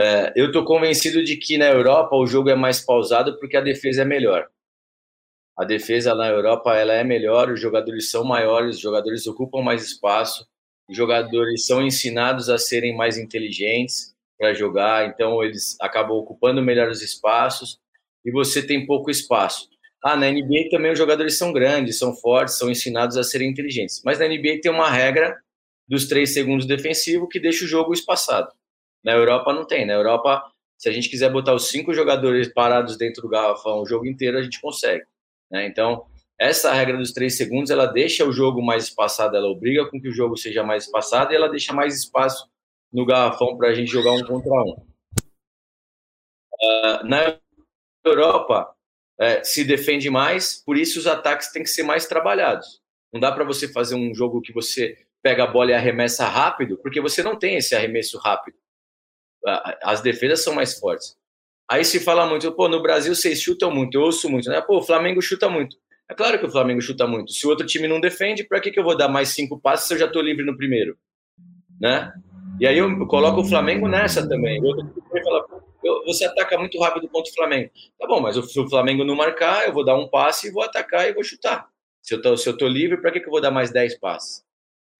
[0.00, 3.60] É, eu estou convencido de que na Europa o jogo é mais pausado porque a
[3.60, 4.48] defesa é melhor.
[5.56, 9.84] A defesa na Europa ela é melhor, os jogadores são maiores, os jogadores ocupam mais
[9.84, 10.46] espaço,
[10.88, 16.88] os jogadores são ensinados a serem mais inteligentes para jogar, então eles acabam ocupando melhor
[16.90, 17.78] os espaços
[18.24, 19.68] e você tem pouco espaço.
[20.02, 24.02] Ah, na NBA também os jogadores são grandes, são fortes, são ensinados a serem inteligentes.
[24.04, 25.38] Mas na NBA tem uma regra
[25.88, 28.52] dos três segundos defensivo que deixa o jogo espaçado.
[29.02, 29.86] Na Europa não tem.
[29.86, 30.42] Na Europa,
[30.76, 34.38] se a gente quiser botar os cinco jogadores parados dentro do garrafão o jogo inteiro,
[34.38, 35.04] a gente consegue.
[35.54, 35.68] Né?
[35.68, 36.04] Então,
[36.36, 40.08] essa regra dos três segundos, ela deixa o jogo mais espaçado, ela obriga com que
[40.08, 42.50] o jogo seja mais espaçado e ela deixa mais espaço
[42.92, 44.72] no garrafão para a gente jogar um contra um.
[46.60, 47.38] Uh, na
[48.04, 48.74] Europa,
[49.16, 52.82] é, se defende mais, por isso os ataques têm que ser mais trabalhados.
[53.12, 56.76] Não dá para você fazer um jogo que você pega a bola e arremessa rápido,
[56.78, 58.56] porque você não tem esse arremesso rápido.
[59.82, 61.16] As defesas são mais fortes.
[61.70, 64.60] Aí se fala muito, pô, no Brasil vocês chutam muito, eu ouço muito, né?
[64.60, 65.76] Pô, o Flamengo chuta muito.
[66.08, 67.32] É claro que o Flamengo chuta muito.
[67.32, 69.88] Se o outro time não defende, para que, que eu vou dar mais cinco passes
[69.88, 70.98] se eu já estou livre no primeiro?
[71.80, 72.12] Né?
[72.60, 74.60] E aí eu coloco o Flamengo nessa também.
[74.60, 75.46] O outro time fala,
[76.06, 77.70] você ataca muito rápido contra o Flamengo.
[77.98, 80.62] Tá bom, mas se o Flamengo não marcar, eu vou dar um passe e vou
[80.62, 81.68] atacar e vou chutar.
[82.02, 83.98] Se eu tô, se eu tô livre, para que, que eu vou dar mais 10
[83.98, 84.44] passes?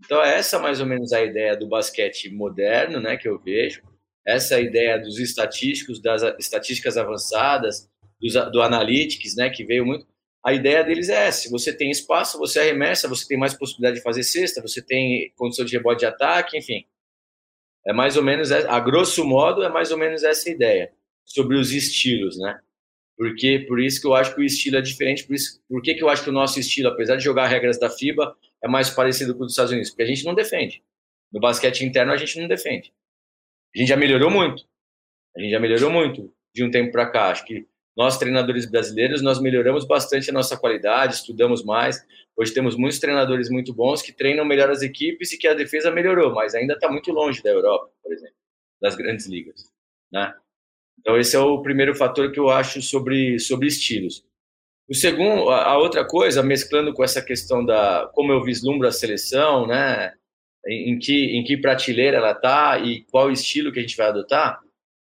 [0.02, 3.82] Então, é essa mais ou menos a ideia do basquete moderno, né, que eu vejo.
[4.26, 7.88] Essa ideia dos estatísticos, das estatísticas avançadas,
[8.20, 10.06] do, do analytics, né, que veio muito.
[10.44, 14.02] A ideia deles é essa: você tem espaço, você arremessa, você tem mais possibilidade de
[14.02, 16.84] fazer cesta, você tem condição de rebote de ataque, enfim.
[17.86, 20.90] É mais ou menos, a grosso modo, é mais ou menos essa ideia
[21.24, 22.58] sobre os estilos, né?
[23.16, 25.94] Porque por isso que eu acho que o estilo é diferente, por isso, por que,
[25.94, 28.90] que eu acho que o nosso estilo, apesar de jogar regras da FIBA, é mais
[28.90, 29.90] parecido com o dos Estados Unidos?
[29.90, 30.82] Porque a gente não defende.
[31.32, 32.92] No basquete interno a gente não defende.
[33.74, 34.64] A gente já melhorou muito.
[35.36, 37.30] A gente já melhorou muito de um tempo para cá.
[37.30, 42.04] Acho que nós treinadores brasileiros nós melhoramos bastante a nossa qualidade, estudamos mais.
[42.36, 45.90] Hoje temos muitos treinadores muito bons que treinam melhor as equipes e que a defesa
[45.90, 48.34] melhorou, mas ainda está muito longe da Europa, por exemplo,
[48.80, 49.70] das grandes ligas,
[50.12, 50.34] né?
[50.98, 54.24] Então esse é o primeiro fator que eu acho sobre sobre estilos.
[54.88, 59.66] O segundo, a outra coisa, mesclando com essa questão da como eu vislumbro a seleção,
[59.66, 60.12] né?
[60.66, 64.60] Em, que em que prateleira ela está e qual estilo que a gente vai adotar?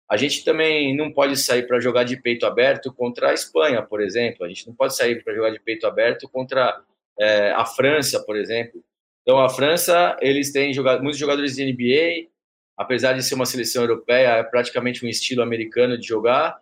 [0.09, 4.01] A gente também não pode sair para jogar de peito aberto contra a Espanha, por
[4.01, 4.45] exemplo.
[4.45, 6.79] A gente não pode sair para jogar de peito aberto contra
[7.19, 8.83] é, a França, por exemplo.
[9.21, 12.29] Então, a França, eles têm jogado, muitos jogadores de NBA,
[12.77, 16.59] apesar de ser uma seleção europeia, é praticamente um estilo americano de jogar.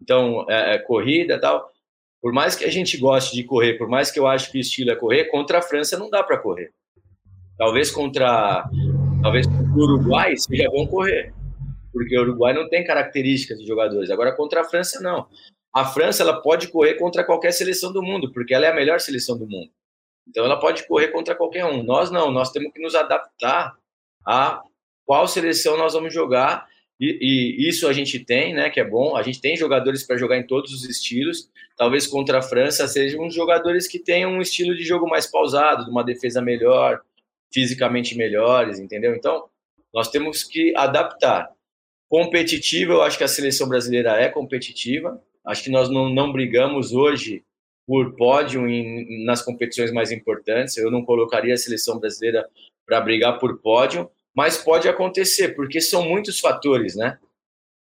[0.00, 1.72] Então, é, é corrida tal.
[2.20, 4.60] Por mais que a gente goste de correr, por mais que eu acho que o
[4.60, 6.72] estilo é correr, contra a França não dá para correr.
[7.62, 8.68] Talvez contra,
[9.22, 11.32] talvez contra o Uruguai seja bom correr
[11.92, 14.10] porque o Uruguai não tem características de jogadores.
[14.10, 15.28] Agora, contra a França, não.
[15.72, 18.98] A França ela pode correr contra qualquer seleção do mundo, porque ela é a melhor
[18.98, 19.70] seleção do mundo.
[20.26, 21.82] Então, ela pode correr contra qualquer um.
[21.82, 23.74] Nós não, nós temos que nos adaptar
[24.26, 24.62] a
[25.04, 26.66] qual seleção nós vamos jogar.
[26.98, 28.70] E, e isso a gente tem, né?
[28.70, 29.16] Que é bom.
[29.16, 31.50] A gente tem jogadores para jogar em todos os estilos.
[31.76, 35.84] Talvez contra a França sejam uns jogadores que tenham um estilo de jogo mais pausado,
[35.84, 37.00] de uma defesa melhor,
[37.52, 39.14] fisicamente melhores, entendeu?
[39.14, 39.48] Então,
[39.92, 41.50] nós temos que adaptar.
[42.08, 45.20] Competitiva, eu acho que a seleção brasileira é competitiva.
[45.44, 47.42] Acho que nós não, não brigamos hoje
[47.86, 50.76] por pódio em, nas competições mais importantes.
[50.76, 52.48] Eu não colocaria a seleção brasileira
[52.86, 57.18] para brigar por pódio, mas pode acontecer, porque são muitos fatores, né?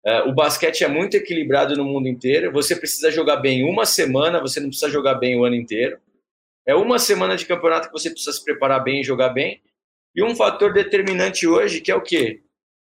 [0.04, 2.50] É, o basquete é muito equilibrado no mundo inteiro.
[2.52, 5.98] Você precisa jogar bem uma semana, você não precisa jogar bem o ano inteiro.
[6.70, 9.60] É uma semana de campeonato que você precisa se preparar bem e jogar bem.
[10.14, 12.42] E um fator determinante hoje, que é o quê?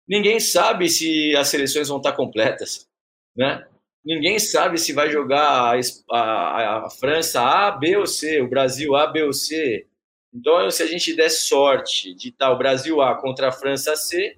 [0.06, 2.88] ninguém sabe se as seleções vão estar completas,
[3.36, 3.66] né?
[4.04, 5.80] Ninguém sabe se vai jogar a,
[6.12, 9.86] a, a, França A, B ou C, o Brasil A, B ou C.
[10.32, 14.36] Então, se a gente der sorte de estar o Brasil A contra a França C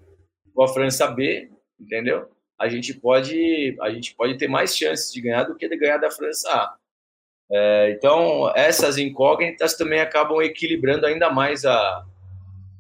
[0.55, 2.31] ou a França B, entendeu?
[2.59, 5.99] A gente pode, a gente pode ter mais chances de ganhar do que de ganhar
[5.99, 6.77] da França A.
[7.51, 12.05] É, então, essas incógnitas também acabam equilibrando ainda mais a,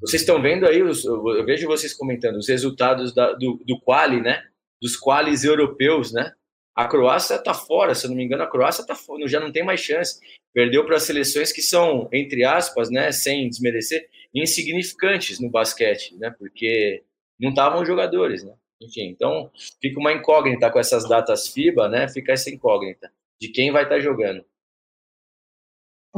[0.00, 4.20] vocês estão vendo aí, os, eu vejo vocês comentando os resultados da, do, do quali,
[4.20, 4.42] né?
[4.80, 6.32] Dos qualis europeus, né?
[6.74, 9.50] A Croácia está fora, se eu não me engano, a Croácia tá fora, já não
[9.50, 10.20] tem mais chance.
[10.52, 16.34] Perdeu para seleções que são, entre aspas, né, sem desmerecer, insignificantes no basquete, né?
[16.38, 17.02] Porque
[17.40, 18.52] não estavam jogadores, né?
[18.80, 19.50] Enfim, então
[19.80, 22.08] fica uma incógnita com essas datas FIBA, né?
[22.08, 24.44] Fica essa incógnita de quem vai estar tá jogando.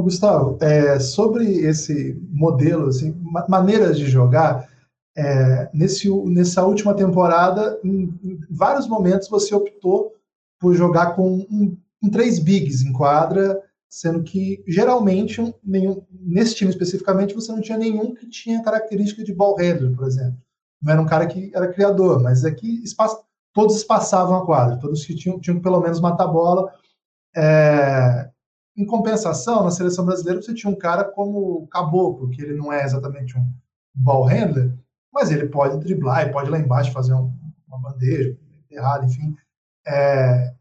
[0.03, 3.15] Gustavo, é, sobre esse modelo, assim,
[3.49, 4.69] maneiras de jogar,
[5.17, 10.13] é, nesse, nessa última temporada, em, em, vários momentos você optou
[10.61, 11.77] por jogar com, um,
[12.11, 18.15] três bigs em quadra, sendo que geralmente nenhum, nesse time especificamente você não tinha nenhum
[18.15, 20.39] que tinha característica de ball handler, por exemplo.
[20.81, 23.19] Não era um cara que era criador, mas aqui espaço,
[23.53, 26.73] todos espaçavam a quadra, todos que tinham, tinham que pelo menos matar a bola.
[27.35, 28.31] É,
[28.79, 32.73] em compensação, na seleção brasileira, você tinha um cara como o Caboclo, que ele não
[32.73, 33.53] é exatamente um
[33.93, 34.73] ball handler,
[35.13, 37.33] mas ele pode driblar e pode lá embaixo fazer um,
[37.67, 38.39] uma bandeja,
[38.71, 39.37] errado, enfim.
[39.85, 40.55] É,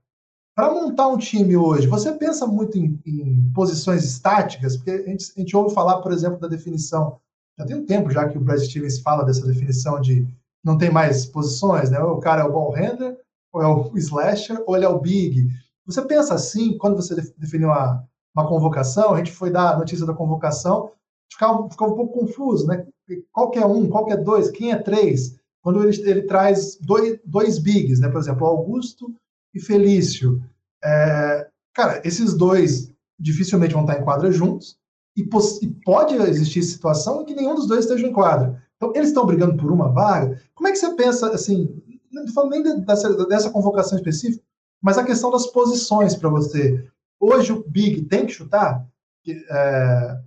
[0.55, 4.75] para montar um time hoje, você pensa muito em, em, posições estáticas?
[4.75, 7.19] Porque a gente, a gente ouve falar, por exemplo, da definição.
[7.59, 10.27] Já tem um tempo já que o Brad Stevens fala dessa definição de
[10.63, 11.99] não tem mais posições, né?
[11.99, 13.15] O cara é o ball handler,
[13.53, 15.47] ou é o slasher, ou ele é o big.
[15.87, 18.03] Você pensa assim, quando você definiu uma,
[18.35, 20.91] uma convocação, a gente foi dar a notícia da convocação,
[21.31, 22.85] ficava, ficava um pouco confuso, né?
[23.31, 25.39] Qual que é um, qual que é dois, quem é três?
[25.61, 28.09] Quando ele, ele traz dois, dois bigs, né?
[28.09, 29.15] Por exemplo, Augusto
[29.53, 30.43] e Felício.
[30.83, 34.77] É, cara, esses dois dificilmente vão estar em quadra juntos,
[35.15, 35.21] e,
[35.61, 38.61] e pode existir situação em que nenhum dos dois esteja em quadra.
[38.75, 40.39] Então, eles estão brigando por uma vaga.
[40.53, 44.43] Como é que você pensa, assim, não falando nem dessa, dessa convocação específica,
[44.81, 46.87] mas a questão das posições para você.
[47.19, 48.85] Hoje o Big tem que chutar?
[49.27, 50.19] É,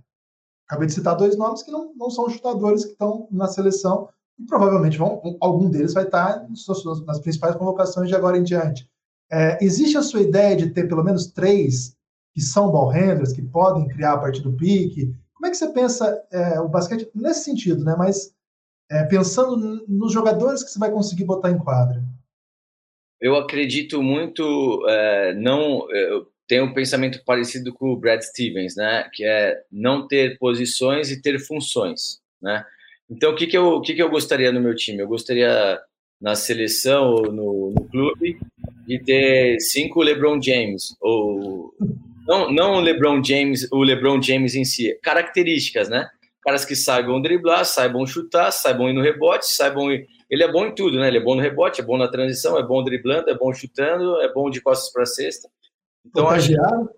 [0.67, 4.09] acabei de citar dois nomes que não, não são chutadores que estão na seleção
[4.39, 6.47] e provavelmente vão, algum deles vai estar
[7.05, 8.89] nas principais convocações de agora em diante.
[9.31, 11.95] É, existe a sua ideia de ter pelo menos três
[12.33, 15.13] que são ball handlers, que podem criar a partir do pique?
[15.33, 17.95] Como é que você pensa é, o basquete nesse sentido, né?
[17.97, 18.33] Mas
[18.89, 22.03] é, pensando nos jogadores que você vai conseguir botar em quadra?
[23.21, 29.09] Eu acredito muito, é, não, eu tenho um pensamento parecido com o Brad Stevens, né?
[29.13, 32.65] Que é não ter posições e ter funções, né?
[33.09, 34.99] Então, o que que eu, o que que eu gostaria no meu time?
[34.99, 35.79] Eu gostaria
[36.19, 38.39] na seleção ou no, no clube
[38.87, 41.73] de ter cinco LeBron James ou
[42.27, 46.09] não, não o LeBron James, o LeBron James em si, características, né?
[46.41, 50.07] caras que saibam driblar, saibam chutar, saibam ir no rebote, saibam ir...
[50.31, 51.09] Ele é bom em tudo, né?
[51.09, 54.21] Ele é bom no rebote, é bom na transição, é bom driblando, é bom chutando,
[54.21, 55.49] é bom de costas para cesta.
[56.05, 56.73] Então, protege acho...
[56.73, 56.89] aro.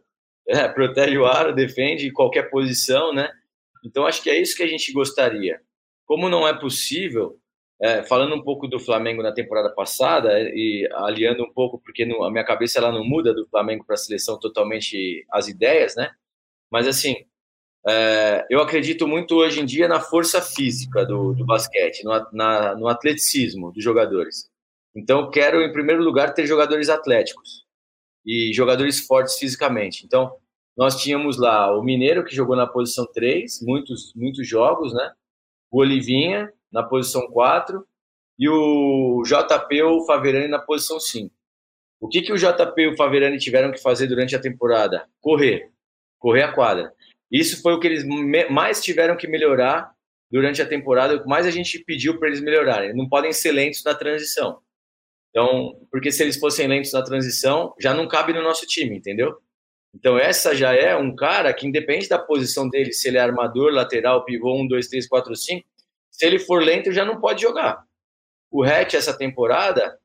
[0.47, 3.31] É, protege o aro, defende qualquer posição, né?
[3.83, 5.59] Então acho que é isso que a gente gostaria.
[6.05, 7.39] Como não é possível,
[7.81, 12.23] é, falando um pouco do Flamengo na temporada passada e aliando um pouco, porque no,
[12.23, 16.11] a minha cabeça ela não muda do Flamengo para a seleção totalmente as ideias, né?
[16.71, 17.25] Mas assim,
[17.87, 22.75] é, eu acredito muito hoje em dia na força física do, do basquete, no, na,
[22.75, 24.49] no atleticismo dos jogadores.
[24.95, 27.63] Então, quero, em primeiro lugar, ter jogadores atléticos
[28.25, 30.05] e jogadores fortes fisicamente.
[30.05, 30.35] Então,
[30.77, 35.11] nós tínhamos lá o Mineiro, que jogou na posição 3, muitos, muitos jogos, né?
[35.71, 37.85] O Olivinha, na posição 4,
[38.39, 41.33] e o JP o Faverani na posição 5.
[41.99, 45.07] O que, que o JP e o Faverani tiveram que fazer durante a temporada?
[45.21, 45.71] Correr.
[46.19, 46.93] Correr a quadra.
[47.33, 48.05] Isso foi o que eles
[48.51, 49.91] mais tiveram que melhorar
[50.31, 52.95] durante a temporada, o que mais a gente pediu para eles melhorarem.
[52.95, 54.59] Não podem ser lentos na transição.
[55.31, 59.35] Então, porque se eles fossem lentos na transição, já não cabe no nosso time, entendeu?
[59.95, 63.71] Então, essa já é um cara que, independe da posição dele, se ele é armador,
[63.71, 65.67] lateral, pivô, 1, 2, 3, 4, 5,
[66.11, 67.83] se ele for lento, já não pode jogar.
[68.51, 69.97] O Hatch, essa temporada,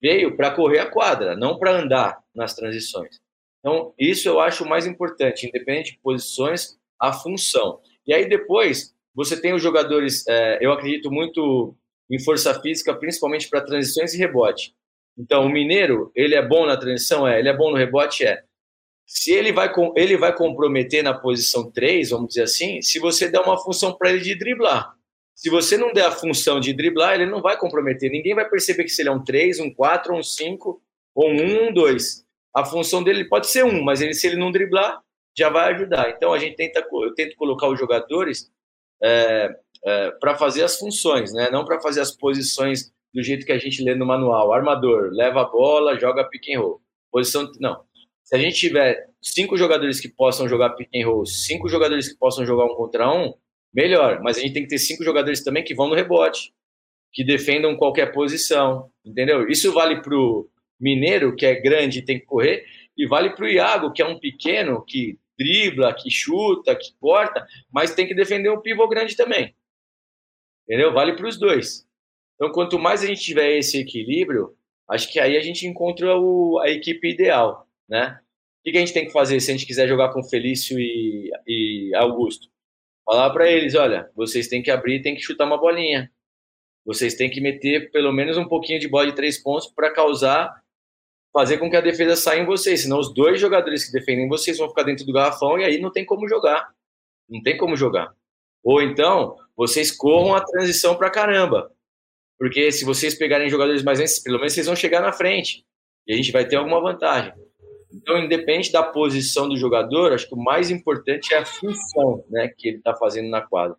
[0.00, 3.18] veio para correr a quadra, não para andar nas transições.
[3.60, 7.80] Então, isso eu acho o mais importante, independente de posições, a função.
[8.06, 11.76] E aí depois, você tem os jogadores, é, eu acredito muito
[12.10, 14.74] em força física, principalmente para transições e rebote.
[15.16, 17.28] Então, o Mineiro, ele é bom na transição?
[17.28, 17.38] É.
[17.38, 18.24] Ele é bom no rebote?
[18.24, 18.42] É.
[19.06, 23.40] Se ele vai, ele vai comprometer na posição 3, vamos dizer assim, se você der
[23.40, 24.94] uma função para ele de driblar.
[25.34, 28.10] Se você não der a função de driblar, ele não vai comprometer.
[28.10, 30.82] Ninguém vai perceber que se ele é um 3, um 4, um 5,
[31.14, 34.36] ou um 1, um 2 a função dele pode ser um, mas ele, se ele
[34.36, 35.00] não driblar,
[35.36, 36.10] já vai ajudar.
[36.10, 38.50] Então a gente tenta, eu tento colocar os jogadores
[39.02, 39.48] é,
[39.84, 41.50] é, para fazer as funções, né?
[41.50, 44.52] Não para fazer as posições do jeito que a gente lê no manual.
[44.52, 46.80] Armador, leva a bola, joga pick and roll.
[47.10, 47.82] Posição, não.
[48.24, 52.18] Se a gente tiver cinco jogadores que possam jogar pick and roll, cinco jogadores que
[52.18, 53.34] possam jogar um contra um,
[53.72, 54.20] melhor.
[54.22, 56.52] Mas a gente tem que ter cinco jogadores também que vão no rebote,
[57.12, 59.48] que defendam qualquer posição, entendeu?
[59.48, 60.48] Isso vale pro
[60.80, 62.64] Mineiro, que é grande e tem que correr,
[62.96, 67.46] e vale para o Iago, que é um pequeno, que dribla, que chuta, que corta,
[67.72, 69.54] mas tem que defender um pivô grande também.
[70.64, 70.92] Entendeu?
[70.92, 71.86] Vale para os dois.
[72.34, 74.54] Então, quanto mais a gente tiver esse equilíbrio,
[74.88, 78.20] acho que aí a gente encontra o, a equipe ideal, né?
[78.60, 80.78] O que, que, a gente tem que fazer se a gente quiser jogar com Felício
[80.78, 82.48] e, e Augusto?
[83.06, 86.10] Falar para eles, olha, vocês têm que abrir, têm que chutar uma bolinha.
[86.84, 90.62] Vocês têm que meter pelo menos um pouquinho de bola de três pontos para causar
[91.32, 94.58] fazer com que a defesa saia em vocês, senão os dois jogadores que defendem vocês
[94.58, 96.68] vão ficar dentro do garrafão e aí não tem como jogar.
[97.28, 98.12] Não tem como jogar.
[98.62, 101.70] Ou então, vocês corram a transição pra caramba.
[102.38, 105.64] Porque se vocês pegarem jogadores mais lentos, pelo menos vocês vão chegar na frente.
[106.06, 107.32] E a gente vai ter alguma vantagem.
[107.92, 112.48] Então, independente da posição do jogador, acho que o mais importante é a função né,
[112.56, 113.76] que ele está fazendo na quadra.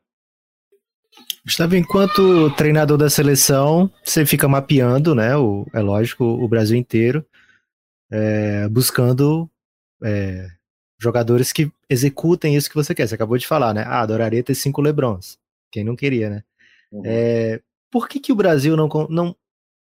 [1.45, 5.35] Gustavo, enquanto treinador da seleção, você fica mapeando, né?
[5.35, 7.25] O, é lógico, o Brasil inteiro,
[8.11, 9.49] é, buscando
[10.03, 10.47] é,
[10.99, 13.07] jogadores que executem isso que você quer.
[13.07, 13.83] Você acabou de falar, né?
[13.87, 15.39] Ah, adoraria ter cinco Lebrons.
[15.71, 16.43] Quem não queria, né?
[16.91, 17.01] Uhum.
[17.05, 19.35] É, por que, que o Brasil não, não,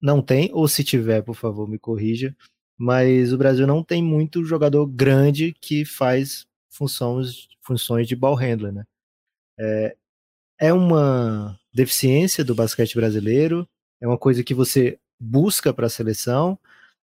[0.01, 2.36] não tem, ou se tiver, por favor, me corrija,
[2.78, 8.72] mas o Brasil não tem muito jogador grande que faz funções, funções de ball handler,
[8.72, 8.84] né?
[9.59, 9.95] É,
[10.59, 13.68] é uma deficiência do basquete brasileiro,
[14.01, 16.57] é uma coisa que você busca para a seleção,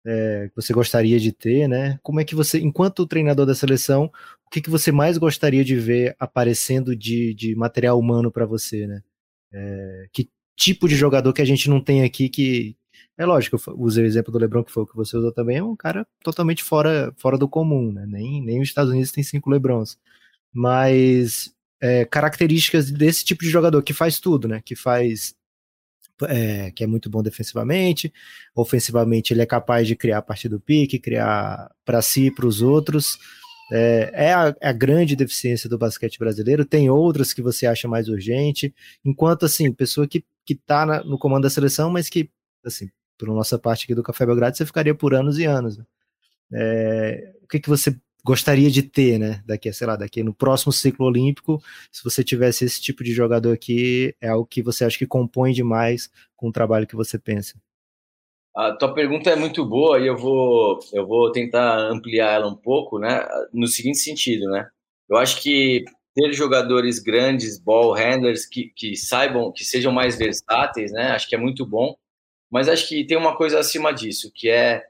[0.07, 1.99] é, que você gostaria de ter, né?
[2.03, 4.11] Como é que você, enquanto treinador da seleção,
[4.47, 8.87] o que, que você mais gostaria de ver aparecendo de, de material humano para você,
[8.87, 9.03] né?
[9.53, 12.77] É, que tipo de jogador que a gente não tem aqui que
[13.17, 15.59] é lógico, eu usei o exemplo do LeBron que foi o que você usou também,
[15.59, 18.05] é um cara totalmente fora, fora do comum, né?
[18.07, 19.99] Nem, nem os Estados Unidos tem cinco LeBrons.
[20.53, 24.61] Mas é, características desse tipo de jogador que faz tudo, né?
[24.65, 25.35] Que faz
[26.23, 28.13] é, que é muito bom defensivamente,
[28.55, 32.47] ofensivamente ele é capaz de criar a partir do pique, criar para si e para
[32.47, 33.19] os outros.
[33.73, 36.65] É, é, a, é, a, grande deficiência do basquete brasileiro.
[36.65, 41.45] Tem outras que você acha mais urgente, enquanto assim, pessoa que, que tá no comando
[41.45, 42.31] da seleção, mas que,
[42.65, 45.79] assim, por nossa parte aqui do Café Belgrado, você ficaria por anos e anos.
[45.79, 45.85] Né?
[46.53, 49.43] É, o que, que você gostaria de ter, né?
[49.47, 51.63] Daqui, sei lá, daqui no próximo ciclo olímpico,
[51.93, 55.53] se você tivesse esse tipo de jogador aqui, é algo que você acha que compõe
[55.53, 57.55] demais com o trabalho que você pensa?
[58.57, 62.55] A tua pergunta é muito boa e eu vou, eu vou tentar ampliar ela um
[62.55, 63.27] pouco, né?
[63.53, 64.69] No seguinte sentido, né?
[65.09, 70.93] Eu acho que ter jogadores grandes, ball handlers, que, que saibam, que sejam mais versáteis,
[70.93, 71.11] né?
[71.11, 71.95] Acho que é muito bom.
[72.51, 74.85] Mas acho que tem uma coisa acima disso, que é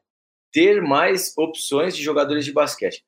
[0.52, 3.02] ter mais opções de jogadores de basquete.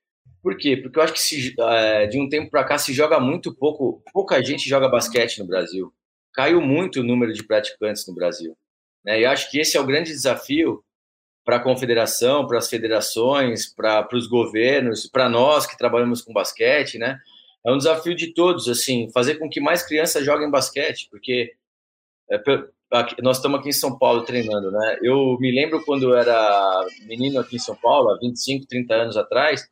[0.46, 0.76] Por quê?
[0.76, 4.00] Porque eu acho que se, é, de um tempo para cá se joga muito pouco,
[4.12, 5.92] pouca gente joga basquete no Brasil.
[6.32, 8.56] Caiu muito o número de praticantes no Brasil.
[9.04, 9.22] Né?
[9.22, 10.84] E acho que esse é o grande desafio
[11.44, 16.96] para a confederação, para as federações, para os governos, para nós que trabalhamos com basquete,
[16.96, 17.18] né?
[17.66, 21.54] É um desafio de todos, assim, fazer com que mais crianças joguem basquete, porque
[22.30, 22.40] é,
[23.20, 24.96] nós estamos aqui em São Paulo treinando, né?
[25.02, 29.16] Eu me lembro quando eu era menino aqui em São Paulo, há 25, 30 anos
[29.16, 29.68] atrás,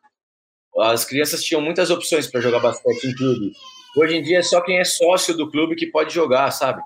[0.80, 3.52] as crianças tinham muitas opções para jogar basquete em clube.
[3.96, 6.82] Hoje em dia é só quem é sócio do clube que pode jogar, sabe?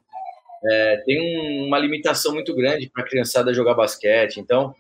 [0.65, 4.39] É, tem um, uma limitação muito grande para a criançada jogar basquete.
[4.39, 4.75] Então,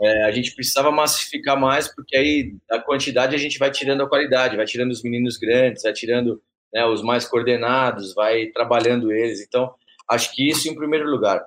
[0.00, 4.08] é, a gente precisava massificar mais, porque aí a quantidade a gente vai tirando a
[4.08, 6.40] qualidade, vai tirando os meninos grandes, vai tirando
[6.72, 9.40] né, os mais coordenados, vai trabalhando eles.
[9.40, 9.74] Então,
[10.08, 11.44] acho que isso em primeiro lugar.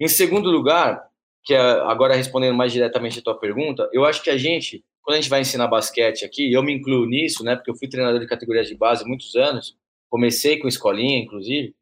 [0.00, 1.06] Em segundo lugar,
[1.44, 5.16] que é, agora respondendo mais diretamente a tua pergunta, eu acho que a gente quando
[5.16, 7.56] a gente vai ensinar basquete aqui, eu me incluo nisso, né?
[7.56, 9.76] Porque eu fui treinador de categorias de base muitos anos,
[10.08, 11.74] comecei com escolinha, inclusive.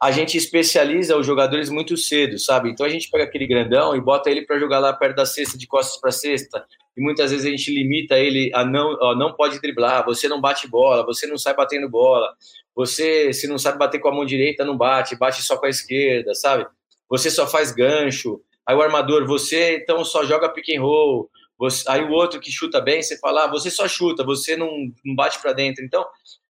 [0.00, 2.70] A gente especializa os jogadores muito cedo, sabe?
[2.70, 5.58] Então a gente pega aquele grandão e bota ele para jogar lá perto da cesta,
[5.58, 6.64] de costas para cesta.
[6.96, 10.40] E muitas vezes a gente limita ele a não, ó, não pode driblar, você não
[10.40, 12.32] bate bola, você não sai batendo bola,
[12.74, 15.70] você, se não sabe bater com a mão direita, não bate, bate só com a
[15.70, 16.66] esquerda, sabe?
[17.08, 18.40] Você só faz gancho.
[18.66, 21.28] Aí o armador, você então só joga pick and roll
[21.58, 24.70] você, aí o outro que chuta bem, você fala, ah, você só chuta, você não,
[25.04, 25.84] não bate para dentro.
[25.84, 26.06] Então,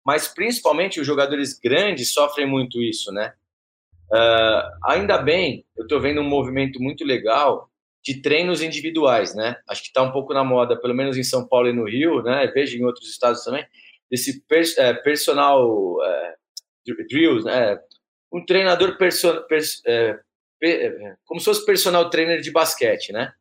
[0.06, 3.34] mas principalmente os jogadores grandes sofrem muito isso, né?
[4.12, 7.70] Uh, ainda bem, eu estou vendo um movimento muito legal
[8.04, 9.58] de treinos individuais, né?
[9.68, 12.22] Acho que está um pouco na moda, pelo menos em São Paulo e no Rio,
[12.22, 12.46] né?
[12.48, 13.66] Vejo em outros estados também,
[14.10, 14.44] desse
[14.78, 16.36] é, personal é,
[17.10, 17.80] drills, né?
[18.32, 20.20] Um treinador person, pers, é,
[21.26, 23.34] como se fosse personal trainer de basquete, né?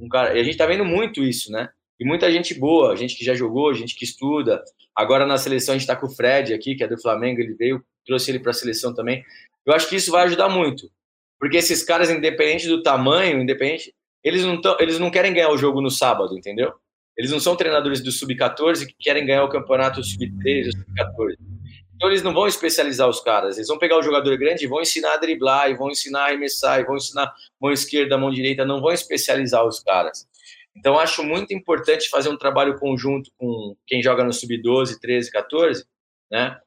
[0.00, 1.68] Um cara, e a gente tá vendo muito isso, né?
[1.98, 4.62] E muita gente boa, gente que já jogou, gente que estuda.
[4.94, 7.54] Agora na seleção a gente tá com o Fred aqui, que é do Flamengo, ele
[7.54, 9.24] veio, trouxe ele para a seleção também.
[9.64, 10.90] Eu acho que isso vai ajudar muito.
[11.38, 15.58] Porque esses caras, independente do tamanho, independente, eles não, tão, eles não querem ganhar o
[15.58, 16.72] jogo no sábado, entendeu?
[17.16, 21.51] Eles não são treinadores do sub-14 que querem ganhar o campeonato sub-13 ou sub-14.
[22.02, 24.80] Então eles não vão especializar os caras, eles vão pegar o jogador grande e vão
[24.80, 28.64] ensinar a driblar, e vão ensinar a arremessar, e vão ensinar mão esquerda, mão direita,
[28.64, 30.26] não vão especializar os caras.
[30.76, 35.86] Então acho muito importante fazer um trabalho conjunto com quem joga no sub-12, 13, 14,
[36.28, 36.58] né?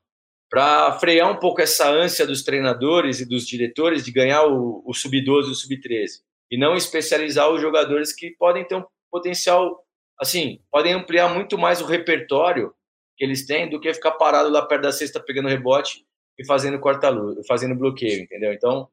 [0.50, 4.94] Para frear um pouco essa ânsia dos treinadores e dos diretores de ganhar o, o
[4.94, 9.84] sub-12 e o sub-13 e não especializar os jogadores que podem ter um potencial,
[10.18, 12.74] assim, podem ampliar muito mais o repertório
[13.18, 16.05] que eles têm do que ficar parado lá perto da cesta pegando rebote
[16.38, 18.53] e fazendo corta-luz, fazendo bloqueio, entendeu?
[18.53, 18.89] Então,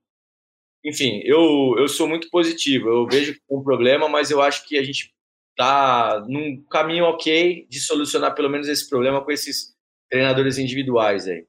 [0.84, 2.88] enfim, eu, eu sou muito positivo.
[2.88, 5.12] Eu vejo um problema, mas eu acho que a gente
[5.56, 9.74] tá num caminho ok de solucionar pelo menos esse problema com esses
[10.10, 11.46] treinadores individuais aí.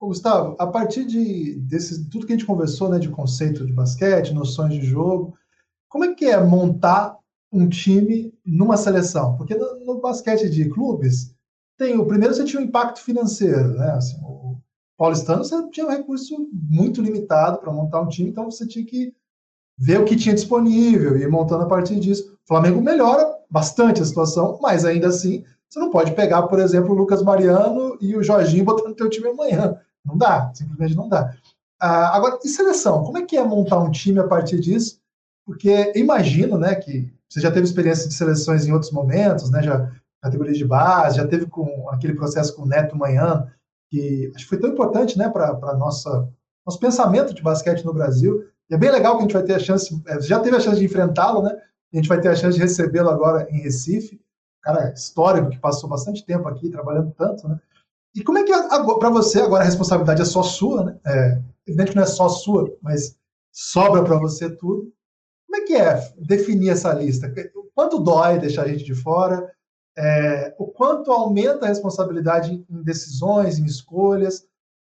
[0.00, 4.34] Gustavo, a partir de desse, tudo que a gente conversou, né, de conceito de basquete,
[4.34, 5.36] noções de jogo,
[5.88, 7.16] como é que é montar
[7.52, 9.36] um time numa seleção?
[9.36, 11.33] Porque no, no basquete de clubes,
[11.76, 13.92] tem o primeiro você tinha um impacto financeiro, né?
[13.92, 14.56] Assim, o
[14.96, 19.14] paulistano você tinha um recurso muito limitado para montar um time, então você tinha que
[19.76, 22.32] ver o que tinha disponível e ir montando a partir disso.
[22.44, 26.92] O Flamengo melhora bastante a situação, mas ainda assim você não pode pegar, por exemplo,
[26.92, 29.76] o Lucas Mariano e o Jorginho botando no teu time amanhã.
[30.04, 31.34] Não dá, simplesmente não dá.
[31.80, 33.02] Ah, agora, e seleção?
[33.02, 35.00] Como é que é montar um time a partir disso?
[35.44, 39.90] Porque imagino, né, que você já teve experiência de seleções em outros momentos, né, já
[40.24, 43.46] categoria de base, já teve com aquele processo com o Neto Manhã,
[43.90, 46.28] que acho que foi tão importante, né, para nossa
[46.66, 48.42] nosso pensamento de basquete no Brasil.
[48.70, 50.60] E é bem legal que a gente vai ter a chance, é, já teve a
[50.60, 51.54] chance de enfrentá-lo, né?
[51.92, 54.18] A gente vai ter a chance de recebê-lo agora em Recife,
[54.62, 57.60] cara histórico que passou bastante tempo aqui trabalhando tanto, né?
[58.16, 58.68] E como é que é
[58.98, 60.98] para você agora a responsabilidade é só sua, né?
[61.06, 63.18] É, evidente que não é só sua, mas
[63.52, 64.90] sobra para você tudo.
[65.46, 67.30] Como é que é definir essa lista?
[67.74, 69.52] Quanto dói deixar a gente de fora?
[69.96, 74.46] É, o quanto aumenta a responsabilidade em decisões, em escolhas?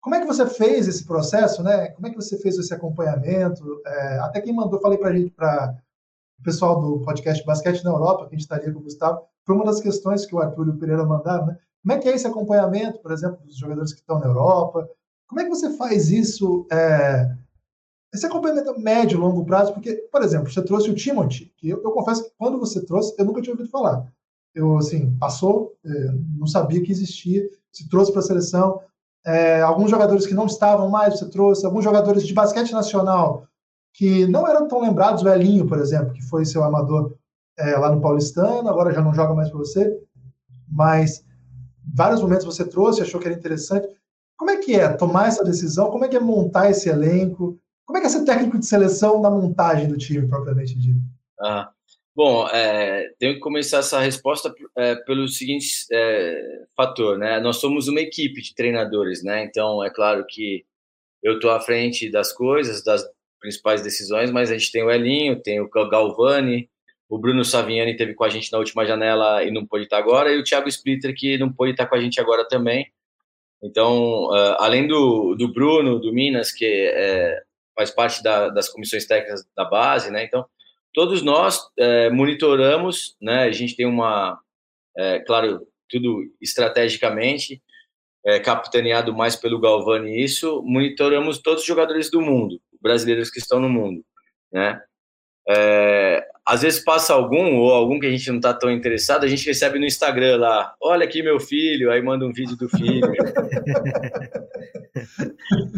[0.01, 1.89] Como é que você fez esse processo, né?
[1.89, 3.81] Como é que você fez esse acompanhamento?
[3.87, 5.77] É, até quem mandou, falei para a gente, para
[6.39, 9.57] o pessoal do podcast Basquete na Europa, que a gente estaria com o Gustavo, foi
[9.57, 11.59] uma das questões que o Arthur e o Pereira mandaram, né?
[11.83, 14.89] Como é que é esse acompanhamento, por exemplo, dos jogadores que estão na Europa?
[15.27, 17.35] Como é que você faz isso é,
[18.15, 21.91] esse acompanhamento médio, longo prazo, porque, por exemplo, você trouxe o Timothy, que eu, eu,
[21.91, 24.07] confesso que quando você trouxe, eu nunca tinha ouvido falar.
[24.55, 27.43] Eu, assim, passou, é, não sabia que existia,
[27.73, 28.81] se trouxe para a seleção.
[29.27, 31.67] É, alguns jogadores que não estavam mais, você trouxe.
[31.67, 33.47] Alguns jogadores de basquete nacional
[33.95, 37.15] que não eram tão lembrados, o Elinho, por exemplo, que foi seu amador
[37.57, 39.97] é, lá no Paulistano, agora já não joga mais para você.
[40.69, 41.25] Mas
[41.95, 43.89] vários momentos você trouxe, achou que era interessante.
[44.37, 45.91] Como é que é tomar essa decisão?
[45.91, 47.57] Como é que é montar esse elenco?
[47.87, 51.01] Como é que é ser técnico de seleção na montagem do time, propriamente dito?
[51.41, 51.71] Ah,
[52.15, 57.41] bom, é, tenho que começar essa resposta é, pelo seguinte é, fator, né?
[57.41, 59.45] Nós somos uma equipe de treinadores, né?
[59.45, 60.65] Então, é claro que
[61.23, 63.05] eu estou à frente das coisas, das
[63.41, 66.69] principais decisões, mas a gente tem o Elinho, tem o Galvani,
[67.09, 70.33] o Bruno Saviani teve com a gente na última janela e não pôde estar agora,
[70.33, 72.87] e o Thiago Splitter, que não pôde estar com a gente agora também.
[73.63, 77.43] Então, uh, além do, do Bruno, do Minas, que é,
[77.75, 80.25] faz parte da, das comissões técnicas da base, né?
[80.25, 80.45] Então,
[80.95, 83.43] todos nós é, monitoramos, né?
[83.43, 84.41] A gente tem uma,
[84.97, 87.61] é, claro, tudo estrategicamente,
[88.25, 93.61] é, capitaneado mais pelo Galvani isso, monitoramos todos os jogadores do mundo, brasileiros que estão
[93.61, 94.03] no mundo,
[94.51, 94.81] né?
[95.49, 99.29] É, às vezes passa algum, ou algum que a gente não está tão interessado, a
[99.29, 103.01] gente recebe no Instagram lá, olha aqui meu filho, aí manda um vídeo do filho.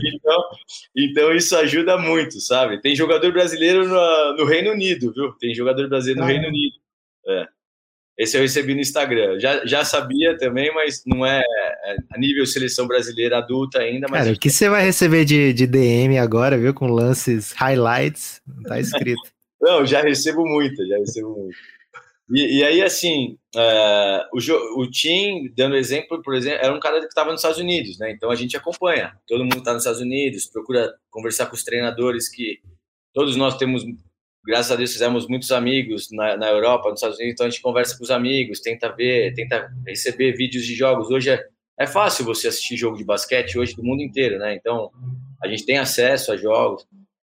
[0.04, 0.42] então,
[0.96, 2.80] então isso ajuda muito, sabe?
[2.80, 5.32] Tem jogador brasileiro no, no Reino Unido, viu?
[5.38, 6.28] Tem jogador brasileiro no ah.
[6.28, 6.74] Reino Unido.
[7.28, 7.46] É.
[8.18, 9.38] Esse eu recebi no Instagram.
[9.38, 14.06] Já, já sabia também, mas não é, é a nível seleção brasileira adulta ainda.
[14.10, 16.72] Mas Cara, o que você vai receber de, de DM agora, viu?
[16.72, 19.35] Com lances, highlights, não tá escrito.
[19.60, 21.56] Não, já recebo muita, já recebo muito.
[22.30, 27.00] E, e aí, assim, uh, o, o Tim, dando exemplo, por exemplo, era um cara
[27.00, 28.10] que estava nos Estados Unidos, né?
[28.10, 29.16] Então a gente acompanha.
[29.26, 32.60] Todo mundo está nos Estados Unidos, procura conversar com os treinadores que
[33.14, 33.84] todos nós temos,
[34.44, 37.62] graças a Deus, fizemos muitos amigos na, na Europa, nos Estados Unidos, então a gente
[37.62, 41.10] conversa com os amigos, tenta ver, tenta receber vídeos de jogos.
[41.10, 41.44] Hoje é,
[41.78, 44.54] é fácil você assistir jogo de basquete hoje do mundo inteiro, né?
[44.56, 44.90] Então
[45.40, 46.84] a gente tem acesso a jogos.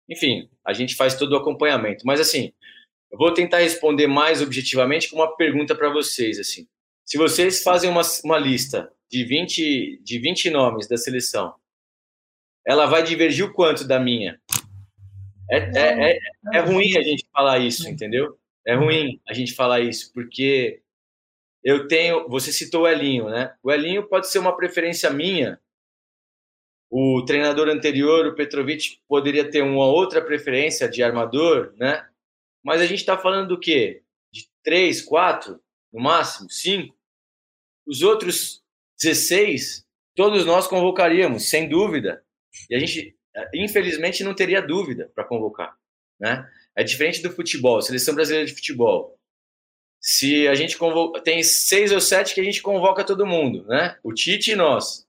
[0.09, 2.07] Enfim, a gente faz todo o acompanhamento.
[2.07, 2.53] Mas assim,
[3.11, 6.39] eu vou tentar responder mais objetivamente com uma pergunta para vocês.
[6.39, 6.67] Assim,
[7.05, 11.55] se vocês fazem uma, uma lista de 20, de 20 nomes da seleção,
[12.67, 14.41] ela vai divergir o quanto da minha?
[15.49, 16.19] É, é, é,
[16.55, 18.37] é ruim a gente falar isso, entendeu?
[18.67, 20.83] É ruim a gente falar isso, porque
[21.63, 22.29] eu tenho.
[22.29, 23.55] Você citou o Elinho, né?
[23.63, 25.61] O Elinho pode ser uma preferência minha,
[26.91, 32.07] o treinador anterior, o Petrovic, poderia ter uma outra preferência de armador, né?
[32.65, 34.03] Mas a gente está falando do quê?
[34.33, 35.61] De três, quatro,
[35.93, 36.97] no máximo, cinco.
[37.87, 38.63] Os outros
[39.01, 39.85] 16,
[40.15, 42.25] todos nós convocaríamos, sem dúvida.
[42.71, 43.17] E a gente,
[43.55, 45.77] infelizmente, não teria dúvida para convocar,
[46.19, 46.49] né?
[46.75, 49.19] É diferente do futebol, seleção brasileira de futebol.
[50.01, 53.99] Se a gente convoca, tem seis ou sete que a gente convoca todo mundo, né?
[54.03, 55.06] O Tite e nós.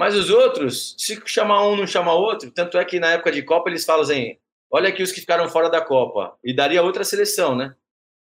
[0.00, 3.42] Mas os outros, se chamar um, não chamar outro, tanto é que na época de
[3.42, 4.34] Copa eles falam assim:
[4.70, 7.76] olha aqui os que ficaram fora da Copa, e daria outra seleção, né?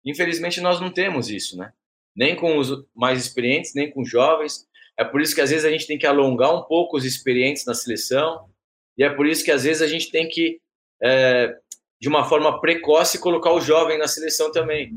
[0.06, 1.74] Infelizmente nós não temos isso, né?
[2.16, 4.68] Nem com os mais experientes, nem com os jovens.
[4.96, 7.66] É por isso que às vezes a gente tem que alongar um pouco os experientes
[7.66, 8.48] na seleção,
[8.96, 10.62] e é por isso que às vezes a gente tem que,
[11.02, 11.52] é,
[12.00, 14.94] de uma forma precoce, colocar o jovem na seleção também.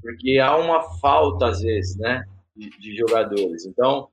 [0.00, 2.24] Porque há uma falta, às vezes, né,
[2.56, 3.66] de, de jogadores.
[3.66, 4.08] Então,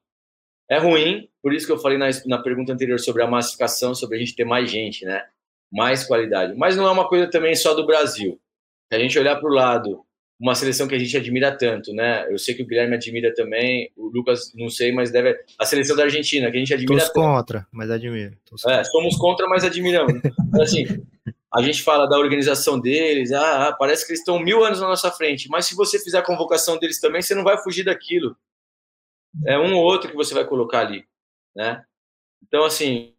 [0.69, 4.17] é ruim, por isso que eu falei na, na pergunta anterior sobre a massificação, sobre
[4.17, 5.23] a gente ter mais gente, né?
[5.71, 6.55] Mais qualidade.
[6.55, 8.39] Mas não é uma coisa também só do Brasil.
[8.91, 10.01] Se a gente olhar para o lado,
[10.39, 12.31] uma seleção que a gente admira tanto, né?
[12.31, 15.35] Eu sei que o Guilherme admira também, o Lucas não sei, mas deve.
[15.57, 17.01] A seleção da Argentina, que a gente admira.
[17.01, 18.37] Todos contra, mas admiro.
[18.67, 20.13] É, somos contra, mas admiramos.
[20.13, 20.85] Então, assim,
[21.53, 24.87] a gente fala da organização deles, ah, ah, parece que eles estão mil anos na
[24.87, 28.35] nossa frente, mas se você fizer a convocação deles também, você não vai fugir daquilo
[29.45, 31.05] é um ou outro que você vai colocar ali,
[31.55, 31.83] né?
[32.41, 33.13] Então, assim,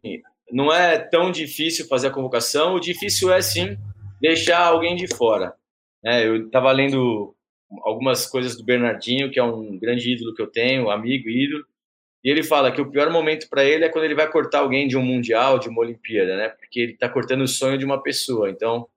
[0.51, 3.77] não é tão difícil fazer a convocação, o difícil é, sim,
[4.19, 5.55] deixar alguém de fora.
[6.03, 7.35] É, eu estava lendo
[7.83, 11.65] algumas coisas do Bernardinho, que é um grande ídolo que eu tenho, amigo, ídolo,
[12.23, 14.87] e ele fala que o pior momento para ele é quando ele vai cortar alguém
[14.87, 16.49] de um mundial, de uma Olimpíada, né?
[16.49, 18.49] Porque ele está cortando o sonho de uma pessoa.
[18.49, 18.87] Então,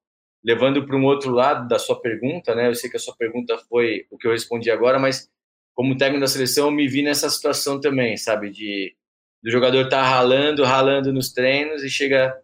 [0.45, 2.69] levando para um outro lado da sua pergunta, né?
[2.69, 5.31] Eu sei que a sua pergunta foi o que eu respondi agora, mas
[5.75, 8.51] como técnico da seleção, eu me vi nessa situação também, sabe?
[8.51, 8.95] De
[9.43, 12.35] do jogador estar tá ralando, ralando nos treinos e chega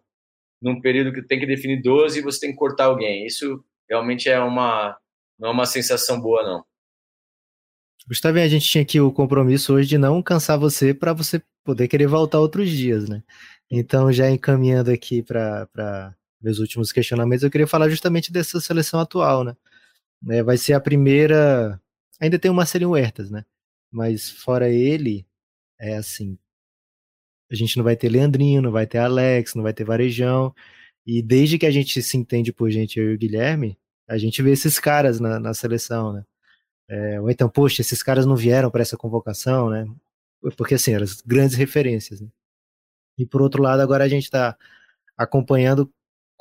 [0.61, 3.25] num período que tem que definir 12 e você tem que cortar alguém.
[3.25, 4.95] Isso realmente é uma
[5.39, 6.63] não é uma sensação boa não.
[8.07, 11.87] Gustavo, a gente tinha aqui o compromisso hoje de não cansar você para você poder
[11.87, 13.23] querer voltar outros dias, né?
[13.69, 19.43] Então, já encaminhando aqui para meus últimos questionamentos, eu queria falar justamente dessa seleção atual,
[19.43, 19.55] né?
[20.29, 21.79] É, vai ser a primeira
[22.21, 23.43] Ainda tem o Marcelinho Huertas, né?
[23.91, 25.25] Mas fora ele,
[25.79, 26.37] é assim.
[27.51, 30.53] A gente não vai ter Leandrinho, não vai ter Alex, não vai ter Varejão.
[31.05, 34.41] E desde que a gente se entende por gente, eu e o Guilherme, a gente
[34.41, 36.25] vê esses caras na, na seleção, né?
[36.89, 39.85] É, ou então, poxa, esses caras não vieram para essa convocação, né?
[40.57, 42.21] Porque assim, eram as grandes referências.
[42.21, 42.27] Né?
[43.17, 44.57] E por outro lado, agora a gente está
[45.17, 45.91] acompanhando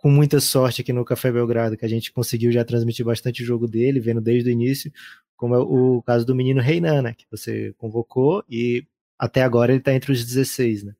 [0.00, 3.68] com muita sorte aqui no Café Belgrado, que a gente conseguiu já transmitir bastante jogo
[3.68, 4.90] dele, vendo desde o início,
[5.36, 8.86] como é o caso do menino Reinan, né, que você convocou e
[9.18, 10.94] até agora ele está entre os 16, né.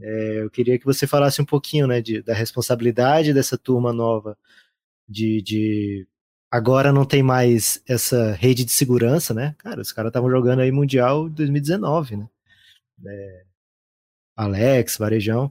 [0.00, 4.36] É, eu queria que você falasse um pouquinho, né, de, da responsabilidade dessa turma nova,
[5.08, 6.06] de, de
[6.50, 10.70] agora não tem mais essa rede de segurança, né, cara, os caras estavam jogando aí
[10.70, 12.28] Mundial 2019, né,
[13.06, 13.44] é,
[14.36, 15.50] Alex, Varejão,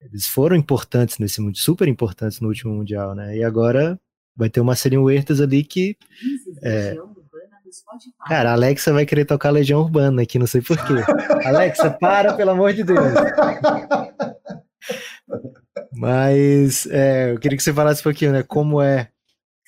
[0.00, 3.36] eles foram importantes nesse super importantes no último mundial, né?
[3.36, 3.98] E agora
[4.36, 5.96] vai ter uma Marcelinho Huertas ali que
[6.62, 6.96] é,
[8.26, 10.94] Cara, a Alexa vai querer tocar Legião Urbana aqui, não sei porquê.
[11.44, 13.12] Alexa, para, pelo amor de Deus.
[15.92, 18.42] Mas é, eu queria que você falasse um pouquinho, né?
[18.42, 19.08] Como é.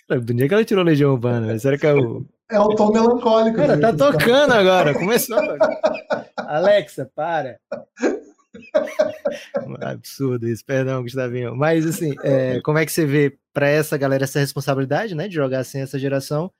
[0.08, 2.24] Cara, do dia que ela tirou Legião Urbana, será que é o.
[2.50, 3.56] É o tom melancólico.
[3.56, 5.38] Cara, tá tocando agora, começou.
[6.36, 7.58] Alexa, para.
[9.80, 11.54] Absurdo isso, perdão, Gustavinho.
[11.56, 15.34] Mas assim, é, como é que você vê para essa galera essa responsabilidade, né, de
[15.34, 16.52] jogar sem essa geração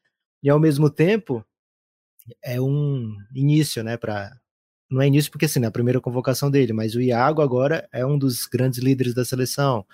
[0.43, 1.45] e ao mesmo tempo
[2.43, 4.33] é um início, né, para
[4.91, 8.05] não é início porque assim, é a primeira convocação dele, mas o Iago agora é
[8.05, 9.87] um dos grandes líderes da seleção.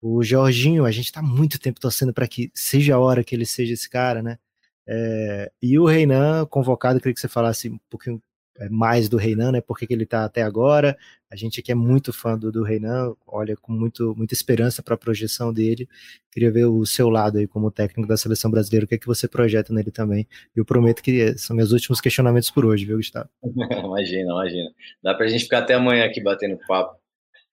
[0.00, 3.44] O Jorginho, a gente está muito tempo torcendo para que seja a hora que ele
[3.44, 4.38] seja esse cara, né?
[4.86, 8.27] É, e o Reinan, convocado, queria que você falasse um pouquinho é,
[8.70, 9.60] mais do Reinan, né?
[9.60, 10.96] Por que ele está até agora?
[11.30, 14.94] A gente aqui é muito fã do, do Reinan, olha com muito, muita esperança para
[14.94, 15.88] a projeção dele.
[16.32, 19.06] Queria ver o seu lado aí como técnico da seleção brasileira, o que é que
[19.06, 20.26] você projeta nele também.
[20.56, 23.28] Eu prometo que são meus últimos questionamentos por hoje, viu, Gustavo?
[23.42, 24.70] imagina, imagina.
[25.02, 26.98] Dá para a gente ficar até amanhã aqui batendo papo.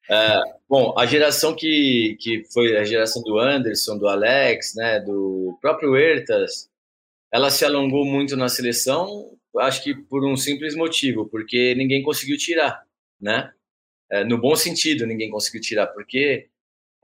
[0.09, 0.39] É,
[0.69, 5.95] bom, a geração que, que foi a geração do Anderson, do Alex, né, do próprio
[5.95, 6.69] Hertas,
[7.31, 12.37] ela se alongou muito na seleção acho que por um simples motivo, porque ninguém conseguiu
[12.37, 12.83] tirar,
[13.19, 13.51] né?
[14.11, 16.47] É, no bom sentido, ninguém conseguiu tirar, porque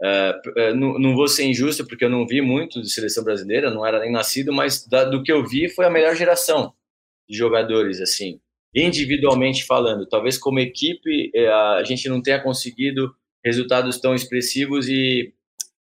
[0.02, 3.86] uh, não, não, vou ser injusto, porque eu não vi muito de seleção brasileira, não
[3.86, 6.74] era nem nascido, mas da, do que eu vi foi a melhor geração
[7.28, 8.40] de jogadores, assim,
[8.76, 10.08] individualmente falando.
[10.08, 11.32] Talvez como equipe
[11.80, 15.34] a gente não tenha conseguido resultados tão expressivos e,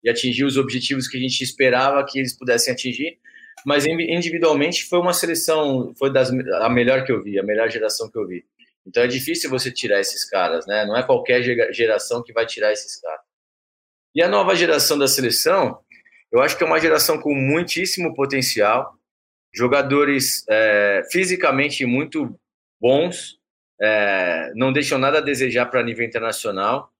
[0.03, 3.17] e atingir os objetivos que a gente esperava que eles pudessem atingir,
[3.65, 8.09] mas individualmente foi uma seleção, foi das, a melhor que eu vi, a melhor geração
[8.09, 8.45] que eu vi.
[8.85, 10.85] Então é difícil você tirar esses caras, né?
[10.85, 11.41] Não é qualquer
[11.73, 13.19] geração que vai tirar esses caras.
[14.15, 15.79] E a nova geração da seleção,
[16.31, 18.97] eu acho que é uma geração com muitíssimo potencial,
[19.53, 22.39] jogadores é, fisicamente muito
[22.79, 23.37] bons,
[23.79, 26.91] é, não deixam nada a desejar para nível internacional.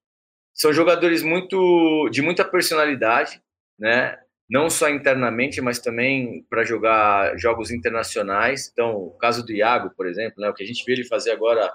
[0.54, 3.40] São jogadores muito de muita personalidade,
[3.78, 4.18] né?
[4.48, 8.70] Não só internamente, mas também para jogar jogos internacionais.
[8.72, 11.32] Então, o caso do Iago, por exemplo, né, o que a gente viu ele fazer
[11.32, 11.70] agora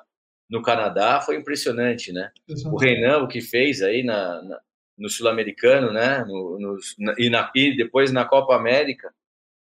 [0.50, 2.32] no Canadá foi impressionante, né?
[2.66, 4.60] O Renan, o que fez aí na, na
[4.98, 6.24] no Sul-Americano, né?
[6.28, 9.12] No, no, na, e, na, e depois na Copa América,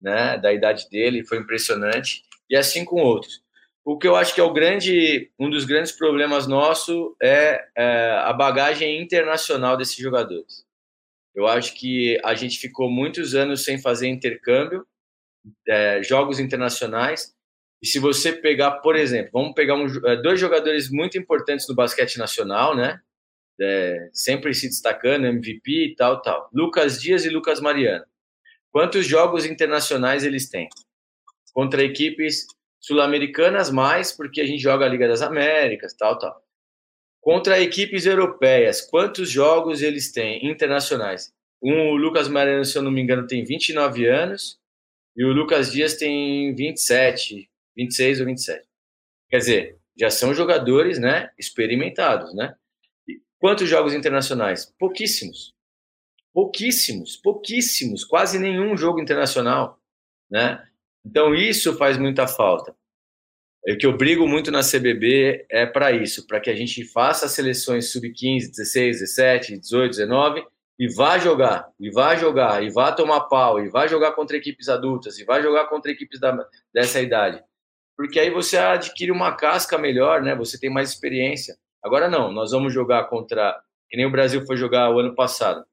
[0.02, 0.38] né?
[0.38, 2.24] Da idade dele, foi impressionante.
[2.50, 3.42] E assim com outros.
[3.84, 8.12] O que eu acho que é o grande, um dos grandes problemas nosso é, é
[8.24, 10.66] a bagagem internacional desses jogadores.
[11.34, 14.86] Eu acho que a gente ficou muitos anos sem fazer intercâmbio,
[15.68, 17.34] é, jogos internacionais.
[17.82, 21.76] E se você pegar, por exemplo, vamos pegar um, é, dois jogadores muito importantes no
[21.76, 23.00] basquete nacional, né?
[23.60, 26.50] É, sempre se destacando, MVP e tal, tal.
[26.54, 28.06] Lucas Dias e Lucas Mariano.
[28.72, 30.68] Quantos jogos internacionais eles têm?
[31.54, 32.46] Contra equipes
[32.80, 36.42] sul-americanas mais, porque a gente joga a Liga das Américas, tal, tal.
[37.22, 41.32] Contra equipes europeias, quantos jogos eles têm internacionais?
[41.62, 44.60] Um, o Lucas Mariano, se eu não me engano, tem 29 anos
[45.16, 47.48] e o Lucas Dias tem 27,
[47.78, 48.68] 26 ou 27.
[49.30, 52.56] Quer dizer, já são jogadores, né, experimentados, né?
[53.08, 54.74] E quantos jogos internacionais?
[54.80, 55.54] Pouquíssimos.
[56.34, 59.80] Pouquíssimos, pouquíssimos, quase nenhum jogo internacional,
[60.30, 60.68] né?
[61.06, 62.76] Então isso faz muita falta.
[63.68, 67.28] O que eu brigo muito na CBB é para isso, para que a gente faça
[67.28, 70.44] seleções sub-15, 16, 17, 18, 19
[70.80, 74.68] e vá jogar, e vá jogar, e vá tomar pau, e vá jogar contra equipes
[74.68, 76.36] adultas, e vá jogar contra equipes da,
[76.74, 77.40] dessa idade.
[77.96, 80.36] Porque aí você adquire uma casca melhor, né?
[80.36, 81.56] Você tem mais experiência.
[81.84, 85.64] Agora não, nós vamos jogar contra, que nem o Brasil foi jogar o ano passado.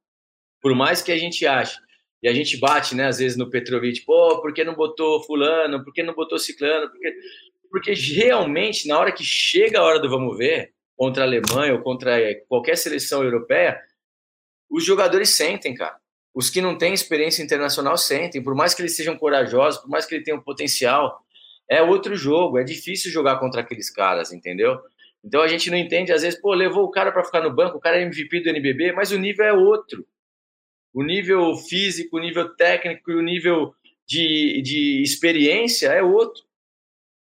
[0.60, 1.78] Por mais que a gente ache,
[2.22, 5.82] e a gente bate, né, às vezes no Petrovic, pô, por que não botou fulano,
[5.82, 7.14] por que não botou ciclano, porque
[7.70, 11.82] porque realmente, na hora que chega a hora do vamos ver, contra a Alemanha ou
[11.82, 12.16] contra
[12.48, 13.80] qualquer seleção europeia,
[14.70, 15.96] os jogadores sentem, cara.
[16.34, 20.04] Os que não têm experiência internacional sentem, por mais que eles sejam corajosos, por mais
[20.04, 21.24] que eles tenham potencial,
[21.70, 24.78] é outro jogo, é difícil jogar contra aqueles caras, entendeu?
[25.24, 27.78] Então a gente não entende, às vezes, pô, levou o cara para ficar no banco,
[27.78, 30.06] o cara é MVP do NBB, mas o nível é outro.
[30.92, 33.74] O nível físico, o nível técnico e o nível
[34.06, 36.42] de, de experiência é outro.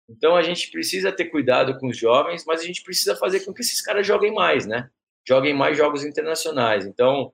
[0.09, 3.53] Então a gente precisa ter cuidado com os jovens, mas a gente precisa fazer com
[3.53, 4.89] que esses caras joguem mais, né?
[5.27, 6.85] Joguem mais jogos internacionais.
[6.85, 7.31] Então,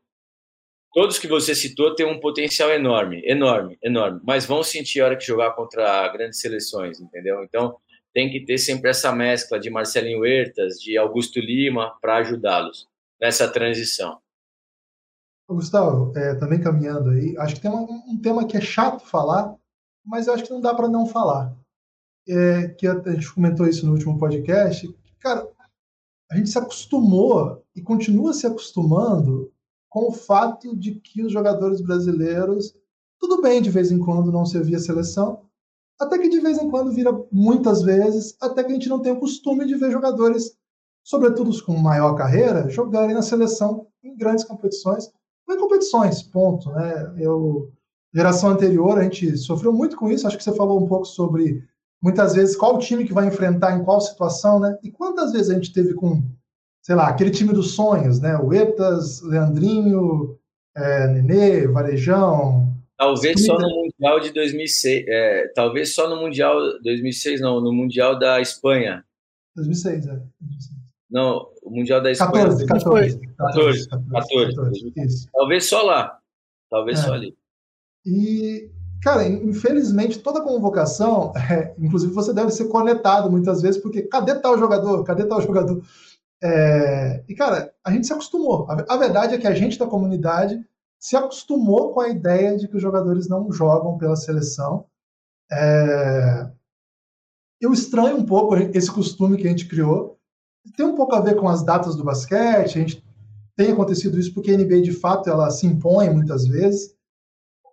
[0.94, 5.16] todos que você citou têm um potencial enorme, enorme, enorme, mas vão sentir a hora
[5.16, 7.42] que jogar contra grandes seleções, entendeu?
[7.44, 7.78] Então,
[8.14, 12.88] tem que ter sempre essa mescla de Marcelinho Huertas, de Augusto Lima, para ajudá-los
[13.20, 14.20] nessa transição.
[15.48, 19.56] Gustavo, é, também caminhando aí, acho que tem um, um tema que é chato falar,
[20.04, 21.56] mas eu acho que não dá para não falar
[22.28, 25.48] é, que a gente comentou isso no último podcast, cara,
[26.32, 29.52] a gente se acostumou e continua se acostumando
[29.90, 32.76] com o fato de que os jogadores brasileiros,
[33.20, 35.46] tudo bem de vez em quando não servia seleção,
[36.00, 39.14] até que de vez em quando vira muitas vezes, até que a gente não tem
[39.14, 40.58] o costume de ver jogadores,
[41.04, 45.10] sobretudo os com maior carreira, jogarem na seleção em grandes competições,
[45.50, 46.70] em competições, ponto.
[46.72, 47.16] Né?
[47.20, 47.72] Eu,
[48.14, 51.64] geração anterior, a gente sofreu muito com isso, acho que você falou um pouco sobre
[52.02, 54.78] muitas vezes qual time que vai enfrentar em qual situação, né?
[54.84, 56.24] E quantas vezes a gente teve com,
[56.82, 58.38] sei lá, aquele time dos sonhos, né?
[58.38, 60.38] O Etas, Leandrinho,
[60.76, 62.74] é, Nenê, Varejão.
[62.98, 68.18] Talvez só no Mundial de 2006, é, talvez só no Mundial 2006 não, no Mundial
[68.18, 69.04] da Espanha.
[69.56, 70.22] 2006, é.
[71.10, 72.46] Não, o Mundial da Espanha.
[72.46, 73.20] 14, 14.
[73.38, 76.20] 14, 14, 14, 14, 14 Talvez só lá.
[76.70, 77.02] Talvez é.
[77.04, 77.36] só ali.
[78.06, 78.70] E
[79.06, 84.58] Cara, infelizmente, toda convocação, é, inclusive você deve ser conectado muitas vezes, porque cadê tal
[84.58, 85.04] jogador?
[85.04, 85.80] Cadê tal jogador?
[86.44, 88.66] É, e, cara, a gente se acostumou.
[88.68, 90.60] A, a, verdade é que a gente da comunidade
[91.00, 94.88] se acostumou com a ideia de que os jogadores não jogam pela seleção.
[95.52, 96.50] É,
[97.62, 100.18] eu estranho um pouco esse costume que a gente criou.
[100.76, 103.06] Tem um pouco a ver com as datas do basquete, a gente
[103.56, 106.95] tem acontecido isso porque a NBA, de fato, ela se impõe muitas vezes.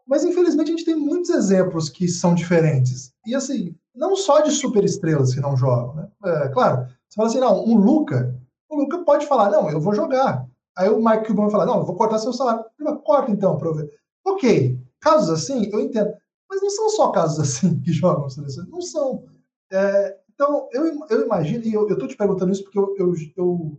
[0.07, 3.12] Mas infelizmente a gente tem muitos exemplos que são diferentes.
[3.26, 6.09] E assim, não só de superestrelas que não jogam, né?
[6.24, 8.34] É, claro, você fala assim, não, um Luca,
[8.68, 10.46] o Luca pode falar, não, eu vou jogar.
[10.76, 12.64] Aí o Mike Cuban vai falar, não, eu vou cortar seu salário.
[12.80, 13.90] Ele corta então para eu ver.
[14.24, 16.12] Ok, casos assim, eu entendo.
[16.48, 19.24] Mas não são só casos assim que jogam seleção, não são.
[19.70, 23.78] É, então, eu, eu imagino, e eu estou te perguntando isso porque eu, eu, eu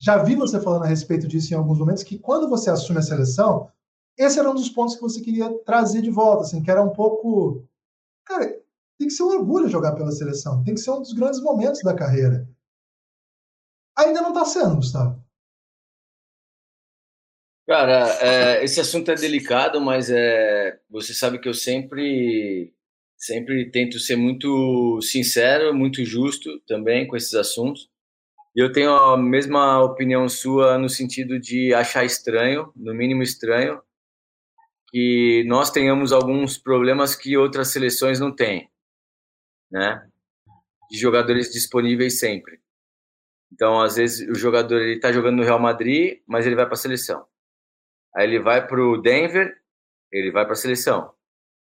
[0.00, 3.02] já vi você falando a respeito disso em alguns momentos, que quando você assume a
[3.02, 3.68] seleção,
[4.16, 6.92] esse era um dos pontos que você queria trazer de volta, assim, que era um
[6.92, 7.66] pouco.
[8.24, 8.46] Cara,
[8.98, 11.82] tem que ser um orgulho jogar pela seleção, tem que ser um dos grandes momentos
[11.82, 12.48] da carreira.
[13.96, 15.24] Ainda não está sendo, Gustavo.
[17.66, 22.72] Cara, é, esse assunto é delicado, mas é, você sabe que eu sempre,
[23.16, 27.90] sempre tento ser muito sincero, muito justo também com esses assuntos.
[28.54, 33.82] E eu tenho a mesma opinião sua no sentido de achar estranho, no mínimo estranho,
[34.88, 38.70] que nós tenhamos alguns problemas que outras seleções não têm,
[39.70, 40.06] né?
[40.90, 42.60] De jogadores disponíveis sempre.
[43.52, 46.74] Então, às vezes, o jogador ele está jogando no Real Madrid, mas ele vai para
[46.74, 47.26] a seleção.
[48.14, 49.54] Aí ele vai para o Denver,
[50.10, 51.12] ele vai para a seleção.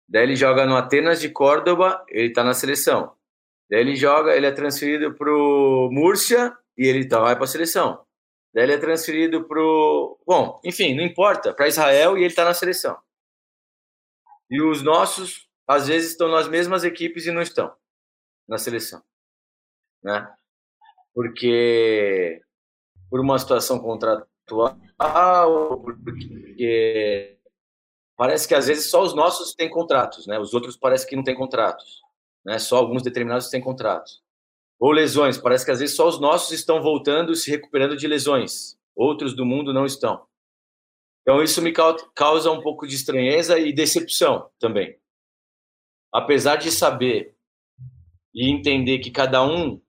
[0.09, 3.15] Daí ele joga no Atenas de Córdoba, ele está na seleção.
[3.71, 7.49] Daí ele joga, ele é transferido para o Múrcia e ele tá, vai para a
[7.49, 8.05] seleção.
[8.55, 10.17] Daí ele é transferido para o.
[10.25, 12.97] Bom, enfim, não importa, para Israel e ele está na seleção.
[14.49, 17.75] E os nossos, às vezes, estão nas mesmas equipes e não estão
[18.47, 19.03] na seleção.
[20.03, 20.33] Né?
[21.13, 22.41] Porque
[23.11, 24.77] por uma situação contratual,
[26.05, 27.39] porque
[28.17, 30.39] parece que às vezes só os nossos têm contratos, né?
[30.39, 32.03] Os outros parece que não têm contratos,
[32.45, 32.59] né?
[32.59, 34.24] Só alguns determinados têm contratos.
[34.85, 38.79] Ou lesões, parece que às vezes só os nossos estão voltando, se recuperando de lesões.
[38.95, 40.27] Outros do mundo não estão.
[41.23, 44.99] Então isso me causa um pouco de estranheza e decepção também.
[46.13, 47.35] Apesar de saber
[48.35, 49.81] e entender que cada um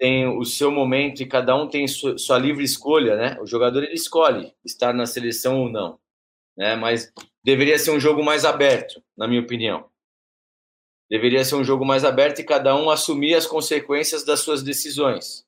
[0.00, 3.40] tem o seu momento e cada um tem sua, sua livre escolha, né?
[3.40, 6.00] O jogador ele escolhe estar na seleção ou não,
[6.56, 6.74] né?
[6.74, 7.12] Mas
[7.44, 9.88] deveria ser um jogo mais aberto, na minha opinião.
[11.10, 15.44] Deveria ser um jogo mais aberto e cada um assumir as consequências das suas decisões.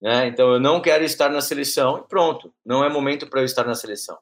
[0.00, 0.28] Né?
[0.28, 3.64] Então, eu não quero estar na seleção e pronto, não é momento para eu estar
[3.64, 4.18] na seleção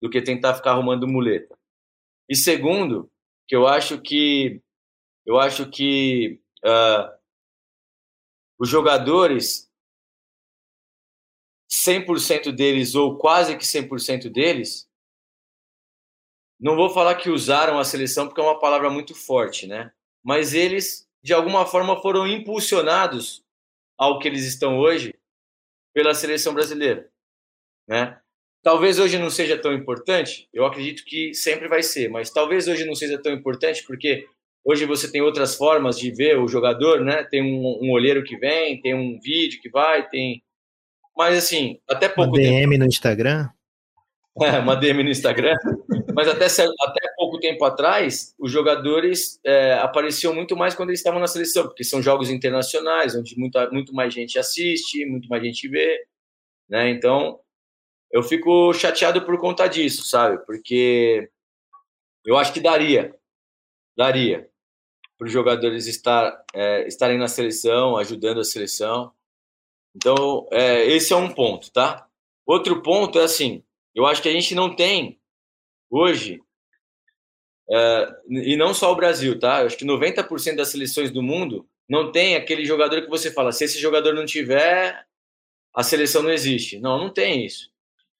[0.00, 1.56] do que tentar ficar arrumando muleta.
[2.28, 3.10] E segundo,
[3.46, 4.60] que eu acho que
[5.24, 7.18] eu acho que uh,
[8.58, 9.70] os jogadores
[11.70, 14.88] 100% deles ou quase que 100% deles
[16.58, 19.92] não vou falar que usaram a seleção porque é uma palavra muito forte, né?
[20.28, 23.42] Mas eles de alguma forma foram impulsionados
[23.96, 25.14] ao que eles estão hoje
[25.94, 27.08] pela seleção brasileira,
[27.88, 28.20] né?
[28.62, 32.84] Talvez hoje não seja tão importante, eu acredito que sempre vai ser, mas talvez hoje
[32.84, 34.26] não seja tão importante porque
[34.62, 37.24] hoje você tem outras formas de ver o jogador, né?
[37.24, 40.42] Tem um, um olheiro que vem, tem um vídeo que vai, tem.
[41.16, 42.80] Mas assim, até pouco uma DM tempo...
[42.80, 43.48] no Instagram?
[44.42, 45.54] É, uma DM no Instagram.
[46.14, 46.97] Mas até, até
[47.38, 52.02] tempo atrás, os jogadores é, apareciam muito mais quando eles estavam na seleção, porque são
[52.02, 56.04] jogos internacionais, onde muita, muito mais gente assiste, muito mais gente vê.
[56.68, 56.90] Né?
[56.90, 57.40] Então,
[58.10, 60.44] eu fico chateado por conta disso, sabe?
[60.44, 61.30] Porque
[62.24, 63.14] eu acho que daria,
[63.96, 64.48] daria
[65.16, 69.12] para os jogadores estar, é, estarem na seleção, ajudando a seleção.
[69.94, 72.08] Então, é, esse é um ponto, tá?
[72.46, 73.64] Outro ponto é assim,
[73.94, 75.20] eu acho que a gente não tem
[75.90, 76.40] hoje,
[77.70, 79.60] é, e não só o Brasil, tá?
[79.60, 83.52] Eu acho que 90% das seleções do mundo não tem aquele jogador que você fala,
[83.52, 85.06] se esse jogador não tiver,
[85.74, 86.78] a seleção não existe.
[86.78, 87.70] Não, não tem isso.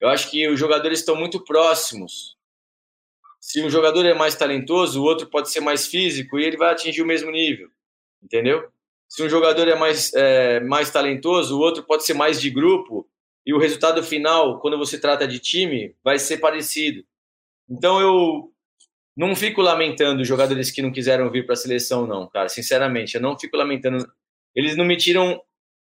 [0.00, 2.36] Eu acho que os jogadores estão muito próximos.
[3.40, 6.72] Se um jogador é mais talentoso, o outro pode ser mais físico e ele vai
[6.72, 7.68] atingir o mesmo nível,
[8.22, 8.68] entendeu?
[9.08, 13.08] Se um jogador é mais, é, mais talentoso, o outro pode ser mais de grupo
[13.46, 17.02] e o resultado final, quando você trata de time, vai ser parecido.
[17.68, 18.52] Então eu
[19.18, 22.48] não fico lamentando jogadores que não quiseram vir para a seleção, não, cara.
[22.48, 24.08] Sinceramente, eu não fico lamentando.
[24.54, 25.42] Eles não me tiram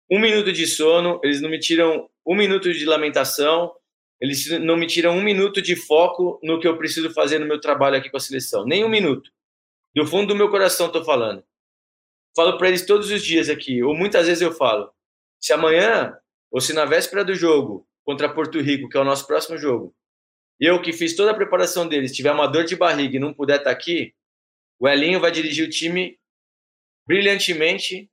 [0.09, 3.73] um minuto de sono, eles não me tiram um minuto de lamentação,
[4.21, 7.59] eles não me tiram um minuto de foco no que eu preciso fazer no meu
[7.59, 8.65] trabalho aqui com a seleção.
[8.65, 9.29] Nem um minuto.
[9.93, 11.43] Do fundo do meu coração estou falando.
[12.33, 14.89] Falo para eles todos os dias aqui, ou muitas vezes eu falo:
[15.41, 16.17] se amanhã,
[16.49, 19.93] ou se na véspera do jogo, contra Porto Rico, que é o nosso próximo jogo,
[20.59, 23.57] eu que fiz toda a preparação deles, tiver uma dor de barriga e não puder
[23.57, 24.13] estar tá aqui,
[24.79, 26.17] o Elinho vai dirigir o time
[27.07, 28.09] brilhantemente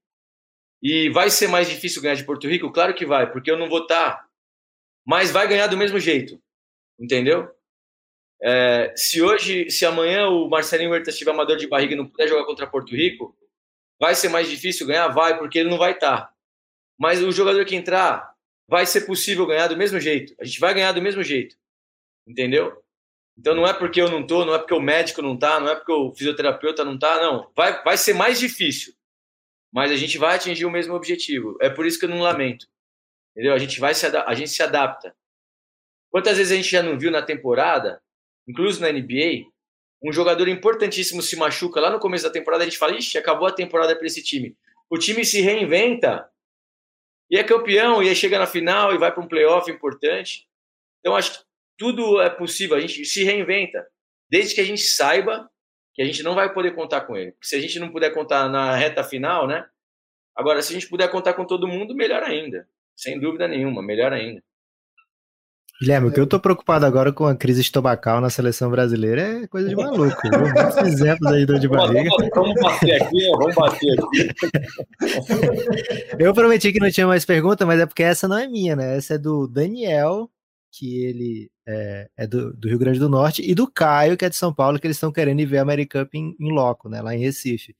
[0.83, 2.73] e vai ser mais difícil ganhar de Porto Rico?
[2.73, 4.33] Claro que vai, porque eu não vou estar tá
[5.05, 6.41] mas vai ganhar do mesmo jeito,
[6.99, 7.51] entendeu?
[8.41, 12.09] É, se hoje, se amanhã o Marcelinho Huertas tiver uma dor de barriga e não
[12.09, 13.37] puder jogar contra Porto Rico,
[14.01, 15.09] vai ser mais difícil ganhar?
[15.09, 16.23] Vai, porque ele não vai estar.
[16.23, 16.33] Tá.
[16.99, 18.33] Mas o jogador que entrar,
[18.69, 20.35] vai ser possível ganhar do mesmo jeito.
[20.41, 21.57] A gente vai ganhar do mesmo jeito,
[22.27, 22.83] entendeu?
[23.37, 25.71] Então não é porque eu não tô, não é porque o médico não tá, não
[25.71, 27.51] é porque o fisioterapeuta não tá, não.
[27.57, 28.95] Vai, vai ser mais difícil,
[29.73, 31.57] mas a gente vai atingir o mesmo objetivo.
[31.61, 32.67] É por isso que eu não lamento.
[33.33, 33.55] Entendeu?
[33.55, 35.17] A gente vai se a gente se adapta.
[36.11, 38.03] Quantas vezes a gente já não viu na temporada,
[38.47, 39.51] incluso na NBA,
[40.03, 43.47] um jogador importantíssimo se machuca lá no começo da temporada, a gente fala, ixi, acabou
[43.47, 44.55] a temporada para esse time.
[44.91, 46.29] O time se reinventa
[47.31, 50.47] e é campeão, e aí chega na final e vai para um playoff importante.
[51.01, 51.45] Então, acho que
[51.83, 53.85] tudo é possível, a gente se reinventa,
[54.31, 55.49] desde que a gente saiba
[55.95, 57.33] que a gente não vai poder contar com ele.
[57.33, 59.67] Porque se a gente não puder contar na reta final, né?
[60.35, 62.67] Agora, se a gente puder contar com todo mundo, melhor ainda
[62.97, 64.43] sem dúvida nenhuma, melhor ainda.
[65.81, 69.47] Guilherme, o que eu tô preocupado agora com a crise estomacal na seleção brasileira é
[69.49, 70.21] coisa de maluco.
[70.39, 72.09] Muitos exemplos aí de barriga.
[72.33, 74.29] Vamos bater aqui, vamos bater aqui.
[76.21, 78.97] Eu prometi que não tinha mais pergunta, mas é porque essa não é minha, né?
[78.97, 80.31] Essa é do Daniel,
[80.71, 84.29] que ele é, é do, do, Rio Grande do Norte, e do Caio, que é
[84.29, 87.01] de São Paulo, que eles estão querendo ir ver a Americup em, em loco, né?
[87.01, 87.75] Lá em Recife.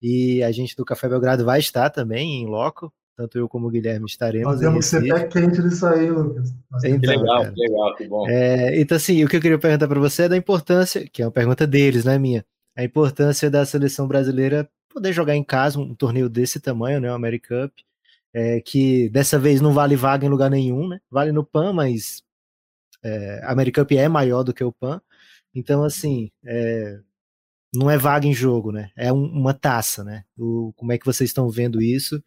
[0.00, 3.70] E a gente do Café Belgrado vai estar também em loco, tanto eu como o
[3.70, 4.52] Guilherme estaremos.
[4.52, 6.50] Nós temos que ser pé quente disso aí, Lucas.
[6.84, 7.52] Então, que legal, cara.
[7.52, 8.28] que legal, que bom.
[8.28, 11.26] É, então, assim, o que eu queria perguntar para você é da importância, que é
[11.26, 12.44] uma pergunta deles, não é minha,
[12.76, 17.14] a importância da seleção brasileira poder jogar em casa um torneio desse tamanho, né, o
[17.14, 17.72] Americup,
[18.32, 21.00] é, que dessa vez não vale vaga em lugar nenhum, né?
[21.10, 22.22] Vale no PAN, mas
[23.02, 25.00] é, a Americup é maior do que o PAN.
[25.54, 26.98] Então, assim, é,
[27.74, 28.90] não é vaga em jogo, né?
[28.96, 30.24] É um, uma taça, né?
[30.36, 32.22] O, como é que vocês estão vendo isso?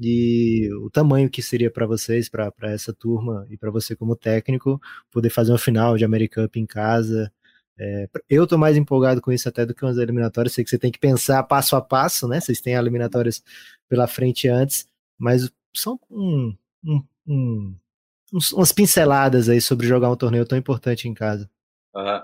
[0.00, 4.80] e o tamanho que seria para vocês, para essa turma e para você como técnico,
[5.10, 7.30] poder fazer uma final de American Cup em casa.
[7.78, 10.54] É, eu tô mais empolgado com isso até do que umas eliminatórias.
[10.54, 12.40] Sei que você tem que pensar passo a passo, né?
[12.40, 13.42] Vocês têm eliminatórias
[13.88, 14.86] pela frente antes,
[15.18, 16.54] mas são um,
[16.84, 17.74] um, um,
[18.32, 21.50] umas pinceladas aí sobre jogar um torneio tão importante em casa.
[21.94, 22.22] Uhum.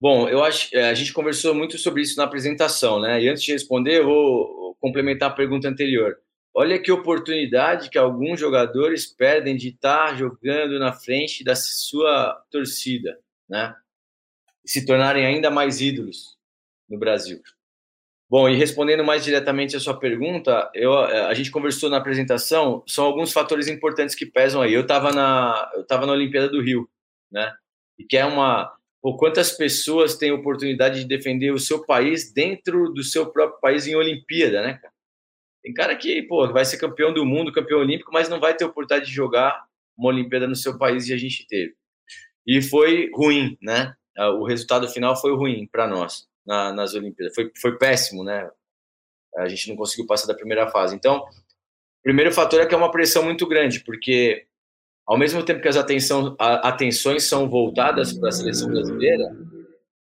[0.00, 3.20] Bom, eu acho é, a gente conversou muito sobre isso na apresentação, né?
[3.20, 6.16] E antes de responder, eu vou complementar a pergunta anterior.
[6.54, 13.18] Olha que oportunidade que alguns jogadores perdem de estar jogando na frente da sua torcida,
[13.48, 13.74] né?
[14.64, 16.36] E se tornarem ainda mais ídolos
[16.88, 17.40] no Brasil.
[18.30, 23.06] Bom, e respondendo mais diretamente a sua pergunta, eu, a gente conversou na apresentação, são
[23.06, 24.74] alguns fatores importantes que pesam aí.
[24.74, 26.86] Eu estava na, eu tava na Olimpíada do Rio,
[27.32, 27.54] né?
[27.98, 28.70] E que é uma.
[29.00, 33.86] Pô, quantas pessoas têm oportunidade de defender o seu país dentro do seu próprio país
[33.86, 34.92] em Olimpíada, né, cara?
[35.62, 38.64] Tem cara que, pô, vai ser campeão do mundo, campeão olímpico, mas não vai ter
[38.64, 39.64] oportunidade de jogar
[39.96, 41.74] uma Olimpíada no seu país e a gente teve.
[42.46, 43.94] E foi ruim, né?
[44.38, 47.34] O resultado final foi ruim para nós na, nas Olimpíadas.
[47.34, 48.50] Foi, foi péssimo, né?
[49.36, 50.96] A gente não conseguiu passar da primeira fase.
[50.96, 54.46] Então, o primeiro fator é que é uma pressão muito grande, porque
[55.06, 59.24] ao mesmo tempo que as atenção, a, atenções são voltadas para a seleção brasileira,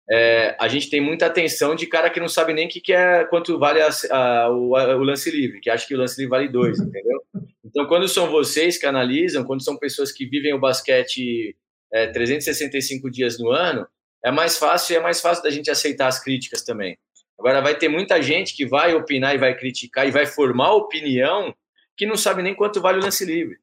[0.09, 3.25] é, a gente tem muita atenção de cara que não sabe nem que, que é
[3.25, 6.31] quanto vale a, a, o, a, o, lance livre, que acha que o lance livre
[6.31, 7.21] vale dois, entendeu?
[7.65, 11.57] Então, quando são vocês que analisam, quando são pessoas que vivem o basquete
[11.93, 13.87] é, 365 dias no ano,
[14.27, 16.99] é mais fácil é mais fácil da gente aceitar as críticas também.
[17.39, 21.55] Agora, vai ter muita gente que vai opinar e vai criticar e vai formar opinião
[21.97, 23.57] que não sabe nem quanto vale o lance livre.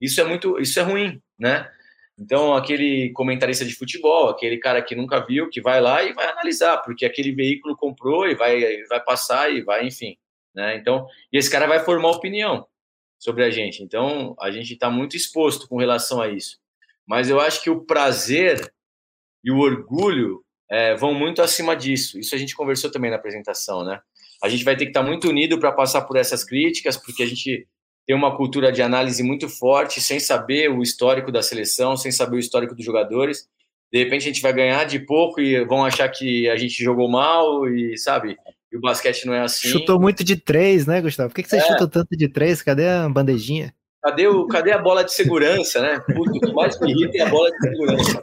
[0.00, 1.70] Isso é muito, isso é ruim, né?
[2.18, 6.26] Então, aquele comentarista de futebol, aquele cara que nunca viu, que vai lá e vai
[6.26, 10.16] analisar, porque aquele veículo comprou e vai, vai passar e vai, enfim.
[10.54, 10.76] Né?
[10.76, 12.66] Então, e esse cara vai formar opinião
[13.18, 13.82] sobre a gente.
[13.82, 16.58] Então, a gente está muito exposto com relação a isso.
[17.06, 18.72] Mas eu acho que o prazer
[19.44, 22.18] e o orgulho é, vão muito acima disso.
[22.18, 24.00] Isso a gente conversou também na apresentação, né?
[24.42, 27.26] A gente vai ter que estar muito unido para passar por essas críticas, porque a
[27.26, 27.66] gente
[28.06, 32.36] tem uma cultura de análise muito forte, sem saber o histórico da seleção, sem saber
[32.36, 33.48] o histórico dos jogadores.
[33.92, 37.08] De repente a gente vai ganhar de pouco e vão achar que a gente jogou
[37.08, 38.36] mal e, sabe,
[38.72, 39.68] e o basquete não é assim.
[39.68, 41.30] Chutou muito de três, né, Gustavo?
[41.30, 41.60] Por que, que você é.
[41.60, 42.60] chutou tanto de três?
[42.60, 43.72] Cadê a bandejinha?
[44.04, 45.98] Cadê, o, cadê a bola de segurança, né?
[46.14, 48.20] Puta, o que mais me irrita é a bola de segurança.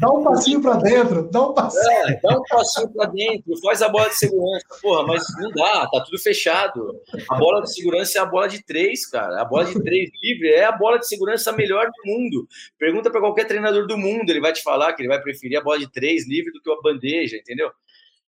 [0.00, 2.08] Dá um passinho para dentro, dá um passinho.
[2.08, 4.66] É, dá um passinho para dentro, faz a bola de segurança.
[4.82, 7.00] Porra, mas não dá, tá tudo fechado.
[7.30, 9.40] A bola de segurança é a bola de três, cara.
[9.40, 12.48] A bola de três livre é a bola de segurança melhor do mundo.
[12.76, 15.62] Pergunta para qualquer treinador do mundo, ele vai te falar que ele vai preferir a
[15.62, 17.70] bola de três livre do que a bandeja, entendeu?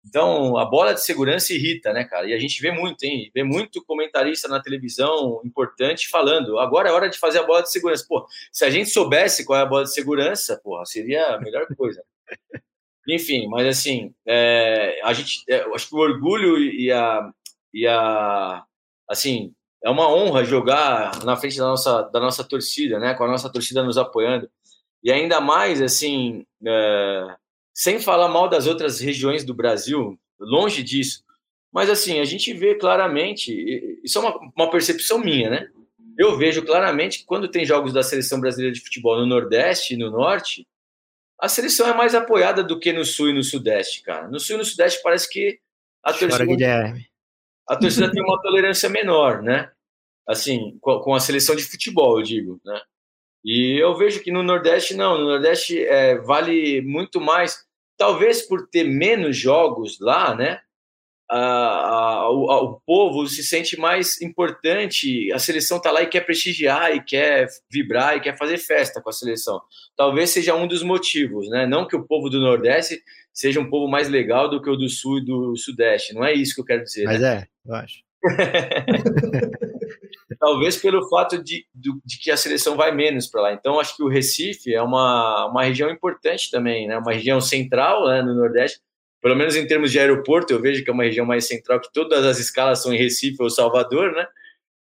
[0.09, 2.27] Então, a bola de segurança irrita, né, cara?
[2.27, 3.31] E a gente vê muito, hein?
[3.35, 7.71] Vê muito comentarista na televisão importante falando, agora é hora de fazer a bola de
[7.71, 8.07] segurança.
[8.09, 11.67] Pô, se a gente soubesse qual é a bola de segurança, porra, seria a melhor
[11.77, 12.03] coisa.
[13.07, 17.31] Enfim, mas assim, é, a gente, é, acho que o orgulho e a,
[17.73, 18.65] e a,
[19.09, 19.55] assim,
[19.85, 23.15] é uma honra jogar na frente da nossa, da nossa torcida, né?
[23.15, 24.51] Com a nossa torcida nos apoiando.
[25.03, 27.37] E ainda mais, assim, é,
[27.79, 31.23] sem falar mal das outras regiões do Brasil, longe disso.
[31.73, 33.55] Mas assim, a gente vê claramente,
[34.03, 35.69] isso é uma, uma percepção minha, né?
[36.19, 39.97] Eu vejo claramente que quando tem jogos da seleção brasileira de futebol no Nordeste e
[39.97, 40.67] no Norte,
[41.41, 44.27] a seleção é mais apoiada do que no Sul e no Sudeste, cara.
[44.27, 45.61] No Sul e no Sudeste parece que
[46.03, 46.97] a torcida,
[47.69, 49.71] a torcida tem uma tolerância menor, né?
[50.27, 52.81] Assim, com, com a seleção de futebol, eu digo, né?
[53.45, 55.17] E eu vejo que no Nordeste, não.
[55.17, 57.68] No Nordeste é, vale muito mais
[57.99, 60.61] talvez por ter menos jogos lá, né?
[61.31, 66.07] a, a, o, a, o, povo se sente mais importante, a seleção está lá e
[66.07, 69.61] quer prestigiar, e quer vibrar, e quer fazer festa com a seleção.
[69.95, 71.67] Talvez seja um dos motivos, né?
[71.67, 74.89] Não que o povo do Nordeste seja um povo mais legal do que o do
[74.89, 77.05] Sul e do Sudeste, não é isso que eu quero dizer.
[77.05, 77.43] Mas né?
[77.43, 77.99] é, eu acho.
[80.39, 83.53] Talvez pelo fato de, de, que a seleção vai menos para lá.
[83.53, 86.97] Então, acho que o Recife é uma, uma região importante também, né?
[86.97, 88.81] uma região central né, no Nordeste.
[89.21, 91.93] Pelo menos em termos de aeroporto, eu vejo que é uma região mais central, que
[91.93, 94.27] todas as escalas são em Recife ou Salvador, né?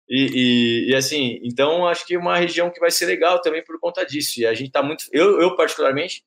[0.08, 3.62] E, e, e, assim, então acho que é uma região que vai ser legal também
[3.62, 4.40] por conta disso.
[4.40, 6.22] E a gente está muito, eu, eu particularmente,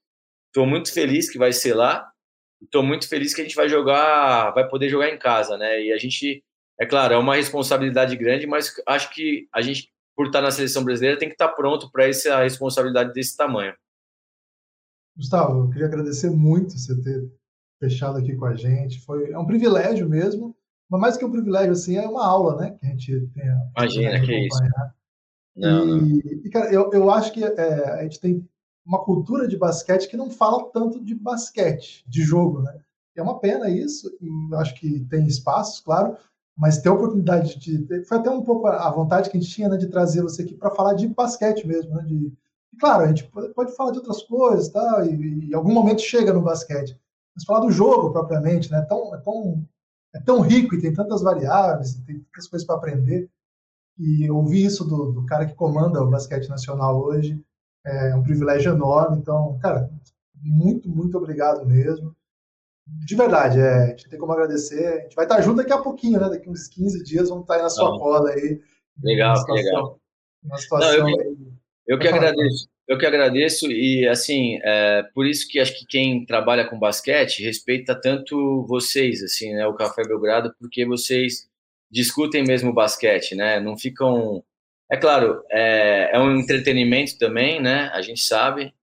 [0.47, 2.07] estou muito feliz que vai ser lá.
[2.61, 5.84] Estou muito feliz que a gente vai jogar, vai poder jogar em casa, né?
[5.84, 6.43] E a gente
[6.82, 10.84] é claro, é uma responsabilidade grande, mas acho que a gente, por estar na seleção
[10.84, 13.76] brasileira, tem que estar pronto para essa responsabilidade desse tamanho.
[15.16, 17.32] Gustavo, eu queria agradecer muito você ter
[17.80, 19.00] fechado aqui com a gente.
[19.02, 20.56] Foi, é um privilégio mesmo,
[20.90, 22.72] mas mais que um privilégio, assim, é uma aula, né?
[22.72, 23.44] Que a gente tem
[23.78, 24.64] Imagina, que isso.
[25.56, 26.08] Não, e, não.
[26.44, 28.50] e, cara, eu, eu acho que é, a gente tem
[28.84, 32.82] uma cultura de basquete que não fala tanto de basquete, de jogo, né?
[33.16, 36.18] É uma pena isso, e acho que tem espaços, claro,
[36.62, 38.05] mas ter a oportunidade de.
[38.05, 40.53] Foi até um pouco a vontade que a gente tinha né, de trazer você aqui
[40.53, 41.95] para falar de basquete mesmo.
[41.95, 42.32] Né, de,
[42.80, 43.24] claro, a gente
[43.55, 46.95] pode falar de outras coisas tá, e, e em algum momento chega no basquete.
[47.36, 49.68] Mas falar do jogo propriamente, né, é, tão, é, tão,
[50.14, 53.28] é tão rico e tem tantas variáveis, tem tantas coisas para aprender.
[53.97, 57.43] E ouvir isso do, do cara que comanda o basquete nacional hoje
[57.84, 59.18] é um privilégio enorme.
[59.18, 59.89] Então, cara,
[60.36, 62.16] muito, muito obrigado mesmo
[63.06, 64.86] de verdade, é, a gente tem como agradecer.
[64.86, 66.30] A gente vai estar junto daqui a pouquinho, né?
[66.30, 68.60] Daqui uns 15 dias vamos estar aí na sua cola aí.
[69.02, 70.00] Legal, situação, legal.
[70.44, 71.38] Uma situação Não, eu,
[71.88, 72.72] eu que agradeço.
[72.92, 77.42] Eu que agradeço e, assim, é, por isso que acho que quem trabalha com basquete
[77.42, 81.48] respeita tanto vocês, assim, né, o Café Belgrado, porque vocês
[81.89, 84.44] discutem mesmo basquete, né, não ficam...
[84.92, 88.74] É claro, é, é um entretenimento também, né, a gente sabe,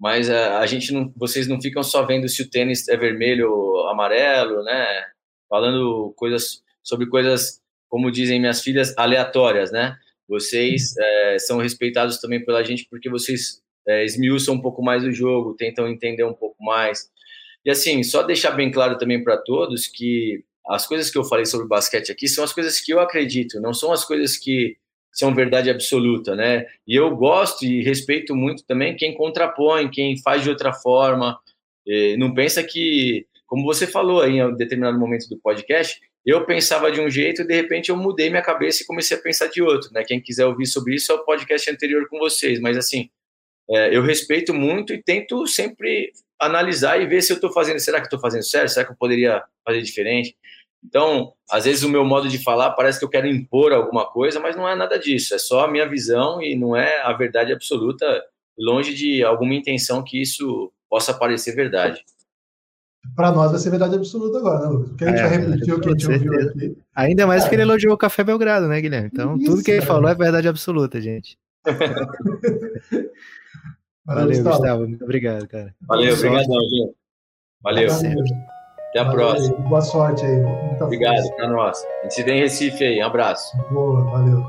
[0.00, 3.52] mas a, a, gente não, vocês não ficam só vendo se o tênis é vermelho
[3.52, 5.04] ou amarelo, né?
[5.46, 9.94] Falando coisas sobre coisas, como dizem minhas filhas, aleatórias, né?
[10.26, 15.12] Vocês é, são respeitados também pela gente porque vocês é, esmiuçam um pouco mais o
[15.12, 17.10] jogo, tentam entender um pouco mais.
[17.62, 21.44] E assim, só deixar bem claro também para todos que as coisas que eu falei
[21.44, 24.78] sobre basquete aqui são as coisas que eu acredito, não são as coisas que
[25.12, 26.66] são verdade absoluta, né?
[26.86, 31.38] E eu gosto e respeito muito também quem contrapõe, quem faz de outra forma.
[31.86, 36.92] E não pensa que, como você falou aí em determinado momento do podcast, eu pensava
[36.92, 39.62] de um jeito e de repente eu mudei minha cabeça e comecei a pensar de
[39.62, 40.04] outro, né?
[40.04, 43.08] Quem quiser ouvir sobre isso é o podcast anterior com vocês, mas assim,
[43.70, 48.00] é, eu respeito muito e tento sempre analisar e ver se eu estou fazendo, será
[48.00, 48.68] que estou fazendo certo?
[48.68, 50.34] Será que eu poderia fazer diferente?
[50.84, 54.40] Então, às vezes o meu modo de falar parece que eu quero impor alguma coisa,
[54.40, 55.34] mas não é nada disso.
[55.34, 58.06] É só a minha visão e não é a verdade absoluta,
[58.58, 62.02] longe de alguma intenção que isso possa parecer verdade.
[63.16, 64.88] Para nós vai ser verdade absoluta agora, né, Lucas?
[64.88, 66.76] Porque a gente é, vai repetir o que a gente ouviu aqui.
[66.94, 67.48] Ainda mais é.
[67.48, 69.08] que ele elogiou o Café Belgrado, né, Guilherme?
[69.12, 71.38] Então, isso, tudo que ele falou é verdade absoluta, gente.
[74.04, 74.56] Valeu, Valeu Gustavo.
[74.56, 74.88] Gustavo.
[74.88, 75.74] Muito obrigado, cara.
[75.82, 76.94] Valeu, obrigado, gente.
[77.62, 77.88] Valeu.
[77.88, 78.24] Valeu.
[78.90, 79.56] Até a valeu, próxima.
[79.68, 80.36] Boa sorte aí.
[80.36, 81.34] Muita Obrigado, força.
[81.34, 81.84] pra nós.
[82.00, 83.00] A gente se vê em Recife aí.
[83.02, 83.56] Um abraço.
[83.70, 84.44] Boa, valeu.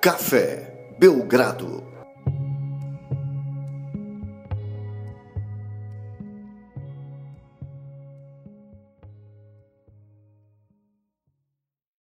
[0.00, 0.62] Café
[0.98, 1.82] Belgrado.